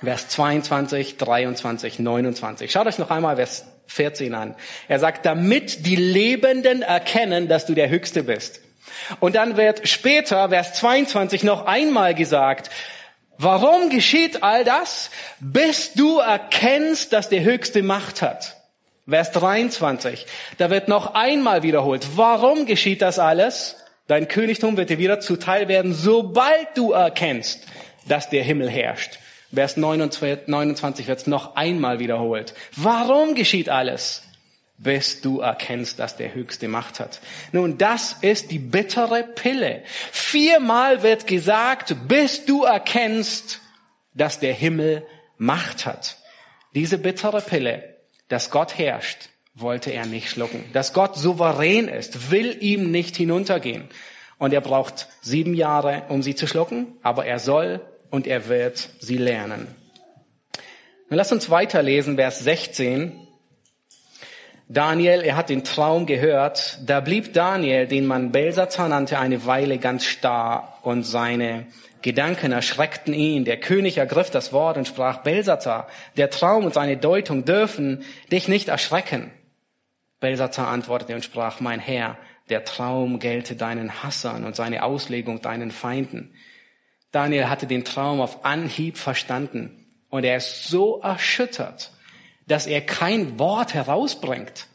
Vers 0.04 0.28
22, 0.28 1.16
23, 1.16 1.98
29. 1.98 2.70
Schaut 2.70 2.86
euch 2.86 2.98
noch 2.98 3.10
einmal 3.10 3.36
Vers 3.36 3.64
14 3.86 4.34
an. 4.34 4.54
Er 4.88 4.98
sagt, 4.98 5.26
damit 5.26 5.86
die 5.86 5.96
Lebenden 5.96 6.82
erkennen, 6.82 7.48
dass 7.48 7.66
du 7.66 7.74
der 7.74 7.88
Höchste 7.88 8.22
bist. 8.24 8.60
Und 9.20 9.34
dann 9.34 9.56
wird 9.56 9.88
später, 9.88 10.48
Vers 10.48 10.74
22, 10.74 11.42
noch 11.42 11.66
einmal 11.66 12.14
gesagt, 12.14 12.70
warum 13.38 13.90
geschieht 13.90 14.42
all 14.42 14.64
das? 14.64 15.10
Bis 15.40 15.92
du 15.92 16.18
erkennst, 16.18 17.12
dass 17.12 17.28
der 17.28 17.42
Höchste 17.42 17.82
Macht 17.82 18.22
hat. 18.22 18.56
Vers 19.06 19.32
23, 19.32 20.26
da 20.56 20.70
wird 20.70 20.88
noch 20.88 21.14
einmal 21.14 21.62
wiederholt, 21.62 22.06
warum 22.16 22.64
geschieht 22.64 23.02
das 23.02 23.18
alles? 23.18 23.76
Dein 24.06 24.28
Königtum 24.28 24.78
wird 24.78 24.88
dir 24.88 24.98
wieder 24.98 25.20
zuteil 25.20 25.68
werden, 25.68 25.92
sobald 25.92 26.68
du 26.74 26.92
erkennst, 26.92 27.66
dass 28.08 28.30
der 28.30 28.42
Himmel 28.42 28.70
herrscht. 28.70 29.18
Vers 29.54 29.76
29 29.76 31.06
wird 31.06 31.18
es 31.18 31.26
noch 31.26 31.56
einmal 31.56 31.98
wiederholt. 31.98 32.54
Warum 32.76 33.34
geschieht 33.34 33.68
alles? 33.68 34.22
bis 34.76 35.20
du 35.20 35.40
erkennst, 35.40 35.98
dass 35.98 36.16
der 36.16 36.34
Höchste 36.34 36.68
Macht 36.68 37.00
hat. 37.00 37.20
Nun, 37.52 37.78
das 37.78 38.16
ist 38.20 38.50
die 38.50 38.58
bittere 38.58 39.22
Pille. 39.22 39.82
Viermal 40.10 41.02
wird 41.02 41.26
gesagt, 41.26 41.94
bis 42.08 42.44
du 42.44 42.64
erkennst, 42.64 43.60
dass 44.14 44.40
der 44.40 44.52
Himmel 44.52 45.06
Macht 45.38 45.86
hat. 45.86 46.18
Diese 46.74 46.98
bittere 46.98 47.40
Pille, 47.40 47.96
dass 48.28 48.50
Gott 48.50 48.76
herrscht, 48.76 49.28
wollte 49.54 49.92
er 49.92 50.06
nicht 50.06 50.28
schlucken. 50.28 50.64
Dass 50.72 50.92
Gott 50.92 51.16
souverän 51.16 51.86
ist, 51.86 52.30
will 52.30 52.56
ihm 52.60 52.90
nicht 52.90 53.16
hinuntergehen. 53.16 53.88
Und 54.38 54.52
er 54.52 54.60
braucht 54.60 55.06
sieben 55.22 55.54
Jahre, 55.54 56.02
um 56.08 56.22
sie 56.22 56.34
zu 56.34 56.48
schlucken, 56.48 56.98
aber 57.02 57.26
er 57.26 57.38
soll 57.38 57.80
und 58.14 58.28
er 58.28 58.48
wird 58.48 58.90
sie 59.00 59.16
lernen. 59.16 59.66
Nun 61.08 61.18
lass 61.18 61.32
uns 61.32 61.50
weiterlesen, 61.50 62.14
Vers 62.14 62.38
16. 62.38 63.12
Daniel, 64.68 65.22
er 65.22 65.36
hat 65.36 65.48
den 65.48 65.64
Traum 65.64 66.06
gehört. 66.06 66.78
Da 66.86 67.00
blieb 67.00 67.32
Daniel, 67.32 67.88
den 67.88 68.06
man 68.06 68.30
Belsazar 68.30 68.88
nannte, 68.88 69.18
eine 69.18 69.46
Weile 69.46 69.78
ganz 69.78 70.04
starr 70.04 70.78
und 70.82 71.02
seine 71.02 71.66
Gedanken 72.02 72.52
erschreckten 72.52 73.14
ihn. 73.14 73.44
Der 73.44 73.58
König 73.58 73.98
ergriff 73.98 74.30
das 74.30 74.52
Wort 74.52 74.76
und 74.76 74.86
sprach, 74.86 75.24
Belsazar, 75.24 75.88
der 76.16 76.30
Traum 76.30 76.66
und 76.66 76.74
seine 76.74 76.96
Deutung 76.96 77.44
dürfen 77.44 78.04
dich 78.30 78.46
nicht 78.46 78.68
erschrecken. 78.68 79.32
Belsazar 80.20 80.68
antwortete 80.68 81.16
und 81.16 81.24
sprach, 81.24 81.58
mein 81.58 81.80
Herr, 81.80 82.16
der 82.48 82.64
Traum 82.64 83.18
gelte 83.18 83.56
deinen 83.56 84.04
Hassern 84.04 84.44
und 84.44 84.54
seine 84.54 84.84
Auslegung 84.84 85.42
deinen 85.42 85.72
Feinden. 85.72 86.32
Daniel 87.14 87.48
hatte 87.48 87.66
den 87.66 87.84
Traum 87.84 88.20
auf 88.20 88.44
Anhieb 88.44 88.98
verstanden 88.98 89.86
und 90.10 90.24
er 90.24 90.36
ist 90.36 90.64
so 90.64 91.00
erschüttert 91.00 91.90
dass 92.46 92.66
er 92.66 92.80
kein 92.80 93.38
Wort 93.38 93.74
herausbringt. 93.74 94.66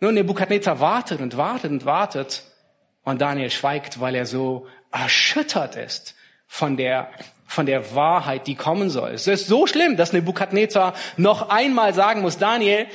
Nun, 0.00 0.14
Nebukadnezar 0.14 0.80
wartet 0.80 1.20
und 1.20 1.36
wartet 1.36 1.70
und 1.70 1.84
wartet 1.84 2.42
und 3.02 3.20
Daniel 3.20 3.50
schweigt, 3.50 4.00
weil 4.00 4.14
er 4.14 4.26
so 4.26 4.66
erschüttert 4.92 5.76
ist 5.76 6.14
von 6.46 6.76
der, 6.76 7.10
von 7.46 7.66
der 7.66 7.94
Wahrheit, 7.94 8.46
die 8.46 8.54
kommen 8.54 8.90
soll. 8.90 9.10
Es 9.10 9.26
ist 9.26 9.46
so 9.46 9.66
schlimm, 9.66 9.96
dass 9.96 10.12
Nebukadnezar 10.12 10.94
noch 11.16 11.48
einmal 11.48 11.94
sagen 11.94 12.22
muss, 12.22 12.38
Daniel, 12.38 12.86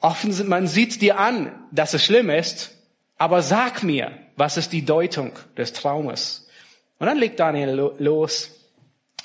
offen, 0.00 0.48
man 0.48 0.66
sieht 0.66 1.00
dir 1.02 1.18
an, 1.18 1.52
dass 1.70 1.94
es 1.94 2.04
schlimm 2.04 2.30
ist, 2.30 2.76
aber 3.18 3.42
sag 3.42 3.82
mir, 3.82 4.12
was 4.36 4.56
ist 4.56 4.72
die 4.72 4.84
Deutung 4.84 5.32
des 5.56 5.72
Traumes? 5.72 6.48
Und 7.02 7.08
dann 7.08 7.18
legt 7.18 7.40
Daniel 7.40 7.90
los 7.98 8.70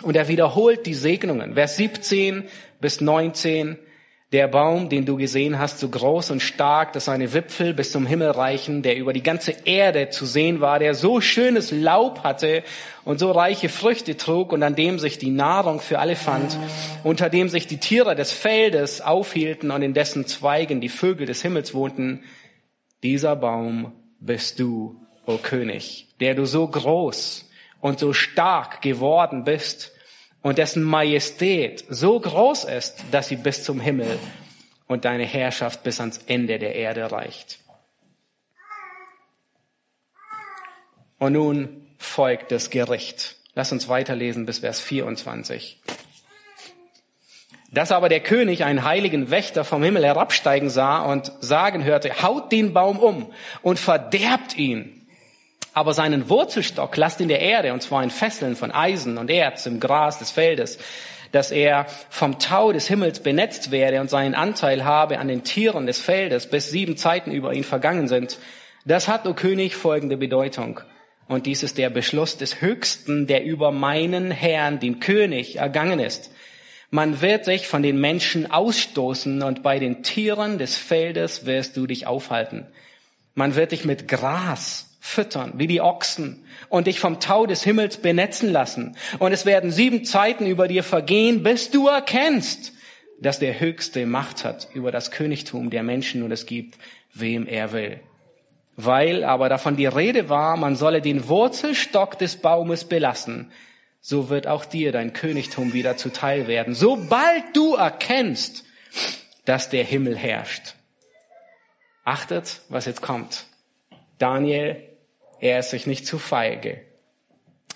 und 0.01 0.15
er 0.15 0.27
wiederholt 0.27 0.87
die 0.87 0.95
Segnungen. 0.95 1.53
Vers 1.53 1.77
17 1.77 2.45
bis 2.81 3.01
19. 3.01 3.77
Der 4.31 4.47
Baum, 4.47 4.89
den 4.89 5.05
du 5.05 5.15
gesehen 5.15 5.59
hast, 5.59 5.77
so 5.77 5.87
groß 5.87 6.31
und 6.31 6.41
stark, 6.41 6.93
dass 6.93 7.05
seine 7.05 7.33
Wipfel 7.33 7.75
bis 7.75 7.91
zum 7.91 8.07
Himmel 8.07 8.31
reichen, 8.31 8.81
der 8.81 8.97
über 8.97 9.13
die 9.13 9.21
ganze 9.21 9.53
Erde 9.65 10.09
zu 10.09 10.25
sehen 10.25 10.59
war, 10.59 10.79
der 10.79 10.95
so 10.95 11.21
schönes 11.21 11.69
Laub 11.69 12.23
hatte 12.23 12.63
und 13.05 13.19
so 13.19 13.29
reiche 13.29 13.69
Früchte 13.69 14.17
trug 14.17 14.53
und 14.53 14.63
an 14.63 14.73
dem 14.73 14.97
sich 14.97 15.19
die 15.19 15.29
Nahrung 15.29 15.79
für 15.79 15.99
alle 15.99 16.15
fand, 16.15 16.57
unter 17.03 17.29
dem 17.29 17.47
sich 17.47 17.67
die 17.67 17.77
Tiere 17.77 18.15
des 18.15 18.31
Feldes 18.31 19.01
aufhielten 19.01 19.69
und 19.69 19.83
in 19.83 19.93
dessen 19.93 20.25
Zweigen 20.25 20.81
die 20.81 20.89
Vögel 20.89 21.27
des 21.27 21.43
Himmels 21.43 21.75
wohnten. 21.75 22.23
Dieser 23.03 23.35
Baum 23.35 23.91
bist 24.19 24.59
du, 24.59 24.99
o 25.27 25.33
oh 25.33 25.37
König, 25.37 26.07
der 26.19 26.33
du 26.33 26.47
so 26.47 26.67
groß 26.67 27.46
und 27.81 27.99
so 27.99 28.13
stark 28.13 28.81
geworden 28.81 29.43
bist, 29.43 29.91
und 30.47 30.57
dessen 30.57 30.83
Majestät 30.83 31.83
so 31.89 32.17
groß 32.17 32.65
ist, 32.65 33.03
dass 33.11 33.27
sie 33.27 33.35
bis 33.35 33.63
zum 33.63 33.81
Himmel 33.81 34.17
und 34.87 35.03
deine 35.03 35.25
Herrschaft 35.25 35.83
bis 35.83 35.99
ans 35.99 36.19
Ende 36.27 36.57
der 36.57 36.75
Erde 36.75 37.11
reicht. 37.11 37.59
Und 41.19 41.33
nun 41.33 41.87
folgt 41.97 42.51
das 42.51 42.69
Gericht. 42.69 43.35
Lass 43.55 43.73
uns 43.73 43.89
weiterlesen 43.89 44.45
bis 44.45 44.59
Vers 44.59 44.79
24. 44.79 45.81
Dass 47.71 47.91
aber 47.91 48.07
der 48.07 48.21
König 48.21 48.63
einen 48.63 48.85
heiligen 48.85 49.29
Wächter 49.29 49.65
vom 49.65 49.83
Himmel 49.83 50.05
herabsteigen 50.05 50.69
sah 50.69 51.01
und 51.01 51.33
sagen 51.41 51.83
hörte, 51.83 52.21
haut 52.21 52.51
den 52.53 52.71
Baum 52.71 52.99
um 52.99 53.33
und 53.63 53.79
verderbt 53.79 54.55
ihn 54.55 54.96
aber 55.77 55.93
seinen 55.93 56.27
Wurzelstock 56.27 56.97
lasst 56.97 57.21
in 57.21 57.27
der 57.27 57.39
Erde, 57.39 57.71
und 57.71 57.83
zwar 57.83 58.01
in 58.01 58.09
Fesseln 58.09 58.55
von 58.55 58.71
Eisen 58.71 59.19
und 59.19 59.29
Erz 59.29 59.67
im 59.67 59.79
Gras 59.79 60.17
des 60.17 60.31
Feldes, 60.31 60.79
dass 61.31 61.51
er 61.51 61.85
vom 62.09 62.39
Tau 62.39 62.71
des 62.71 62.87
Himmels 62.87 63.19
benetzt 63.19 63.69
werde 63.69 64.01
und 64.01 64.09
seinen 64.09 64.33
Anteil 64.33 64.85
habe 64.85 65.19
an 65.19 65.27
den 65.27 65.43
Tieren 65.43 65.85
des 65.85 65.99
Feldes, 65.99 66.49
bis 66.49 66.71
sieben 66.71 66.97
Zeiten 66.97 67.31
über 67.31 67.53
ihn 67.53 67.63
vergangen 67.63 68.07
sind. 68.07 68.39
Das 68.85 69.07
hat, 69.07 69.27
o 69.27 69.35
König, 69.35 69.75
folgende 69.75 70.17
Bedeutung. 70.17 70.79
Und 71.27 71.45
dies 71.45 71.61
ist 71.61 71.77
der 71.77 71.91
Beschluss 71.91 72.37
des 72.37 72.59
Höchsten, 72.59 73.27
der 73.27 73.45
über 73.45 73.71
meinen 73.71 74.31
Herrn, 74.31 74.79
den 74.79 74.99
König, 74.99 75.57
ergangen 75.57 75.99
ist. 75.99 76.31
Man 76.89 77.21
wird 77.21 77.45
sich 77.45 77.67
von 77.67 77.83
den 77.83 78.01
Menschen 78.01 78.49
ausstoßen 78.49 79.43
und 79.43 79.61
bei 79.61 79.77
den 79.77 80.01
Tieren 80.01 80.57
des 80.57 80.75
Feldes 80.75 81.45
wirst 81.45 81.77
du 81.77 81.85
dich 81.85 82.07
aufhalten. 82.07 82.65
Man 83.35 83.53
wird 83.53 83.73
dich 83.73 83.85
mit 83.85 84.07
Gras 84.07 84.87
füttern, 85.07 85.53
wie 85.55 85.67
die 85.67 85.81
Ochsen, 85.81 86.43
und 86.69 86.87
dich 86.87 86.99
vom 86.99 87.19
Tau 87.19 87.45
des 87.45 87.63
Himmels 87.63 87.97
benetzen 87.97 88.51
lassen. 88.51 88.97
Und 89.19 89.31
es 89.31 89.45
werden 89.45 89.71
sieben 89.71 90.03
Zeiten 90.03 90.45
über 90.45 90.67
dir 90.67 90.83
vergehen, 90.83 91.43
bis 91.43 91.71
du 91.71 91.87
erkennst, 91.87 92.73
dass 93.19 93.39
der 93.39 93.59
Höchste 93.59 94.05
Macht 94.05 94.43
hat 94.43 94.67
über 94.73 94.91
das 94.91 95.09
Königtum 95.09 95.69
der 95.69 95.81
Menschen 95.81 96.23
und 96.23 96.31
es 96.31 96.45
gibt, 96.45 96.77
wem 97.13 97.47
er 97.47 97.71
will. 97.71 98.01
Weil 98.75 99.23
aber 99.23 99.49
davon 99.49 99.75
die 99.75 99.87
Rede 99.87 100.29
war, 100.29 100.57
man 100.57 100.75
solle 100.75 101.01
den 101.01 101.27
Wurzelstock 101.27 102.19
des 102.19 102.35
Baumes 102.35 102.83
belassen, 102.83 103.51
so 104.01 104.29
wird 104.29 104.45
auch 104.45 104.65
dir 104.65 104.91
dein 104.91 105.13
Königtum 105.13 105.73
wieder 105.73 105.97
zuteil 105.97 106.47
werden, 106.47 106.75
sobald 106.75 107.43
du 107.53 107.75
erkennst, 107.75 108.65
dass 109.45 109.69
der 109.69 109.83
Himmel 109.83 110.15
herrscht. 110.15 110.75
Achtet, 112.03 112.61
was 112.69 112.85
jetzt 112.85 113.01
kommt. 113.01 113.45
Daniel 114.17 114.87
er 115.39 115.59
ist 115.59 115.71
sich 115.71 115.87
nicht 115.87 116.05
zu 116.05 116.19
feige. 116.19 116.81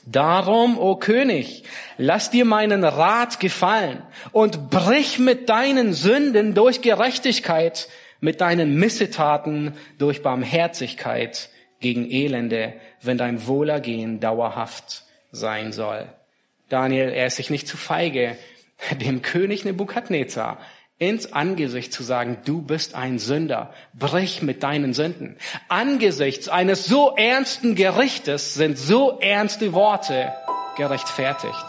Darum, 0.06 0.80
o 0.80 0.96
König, 0.96 1.64
lass 1.98 2.32
dir 2.32 2.46
meinen 2.46 2.84
Rat 2.84 3.40
gefallen 3.40 4.02
und 4.32 4.72
brich 4.72 5.20
mit 5.20 5.48
deinen 5.48 5.94
Sünden 5.94 6.56
durch 6.56 6.82
Gerechtigkeit, 6.82 7.88
mit 8.20 8.42
deinen 8.42 8.76
Missetaten 8.76 9.74
durch 10.00 10.24
Barmherzigkeit 10.24 11.50
gegen 11.80 12.10
Elende, 12.10 12.74
wenn 13.02 13.18
dein 13.18 13.46
Wohlergehen 13.46 14.20
dauerhaft 14.20 15.04
sein 15.32 15.72
soll. 15.72 16.08
Daniel, 16.70 17.10
er 17.10 17.28
ist 17.28 17.36
sich 17.36 17.50
nicht 17.50 17.68
zu 17.68 17.78
feige, 17.78 18.38
dem 19.02 19.22
König 19.22 19.66
Nebukadnezar 19.66 20.58
ins 21.02 21.34
Angesicht 21.34 21.92
zu 21.92 22.04
sagen, 22.04 22.38
du 22.46 22.62
bist 22.62 22.94
ein 22.94 23.18
Sünder, 23.18 23.74
brich 23.98 24.44
mit 24.44 24.62
deinen 24.62 24.94
Sünden. 24.94 25.36
Angesichts 25.68 26.48
eines 26.48 26.86
so 26.86 27.16
ernsten 27.16 27.74
Gerichtes 27.74 28.54
sind 28.54 28.78
so 28.78 29.18
ernste 29.20 29.74
Worte 29.74 30.32
gerechtfertigt. 30.78 31.66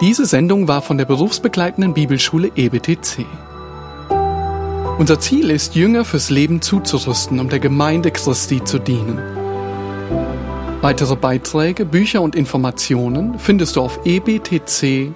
Diese 0.00 0.26
Sendung 0.26 0.66
war 0.66 0.82
von 0.82 0.98
der 0.98 1.04
berufsbegleitenden 1.04 1.94
Bibelschule 1.94 2.50
EBTC. 2.56 3.24
Unser 4.98 5.20
Ziel 5.20 5.50
ist, 5.50 5.76
Jünger 5.76 6.04
fürs 6.04 6.30
Leben 6.30 6.60
zuzurüsten, 6.60 7.38
um 7.38 7.48
der 7.48 7.60
Gemeinde 7.60 8.10
Christi 8.10 8.64
zu 8.64 8.80
dienen. 8.80 9.37
Weitere 10.80 11.16
Beiträge, 11.16 11.84
Bücher 11.84 12.22
und 12.22 12.36
Informationen 12.36 13.36
findest 13.40 13.74
du 13.74 13.80
auf 13.80 13.98
ebtc.org. 14.04 15.12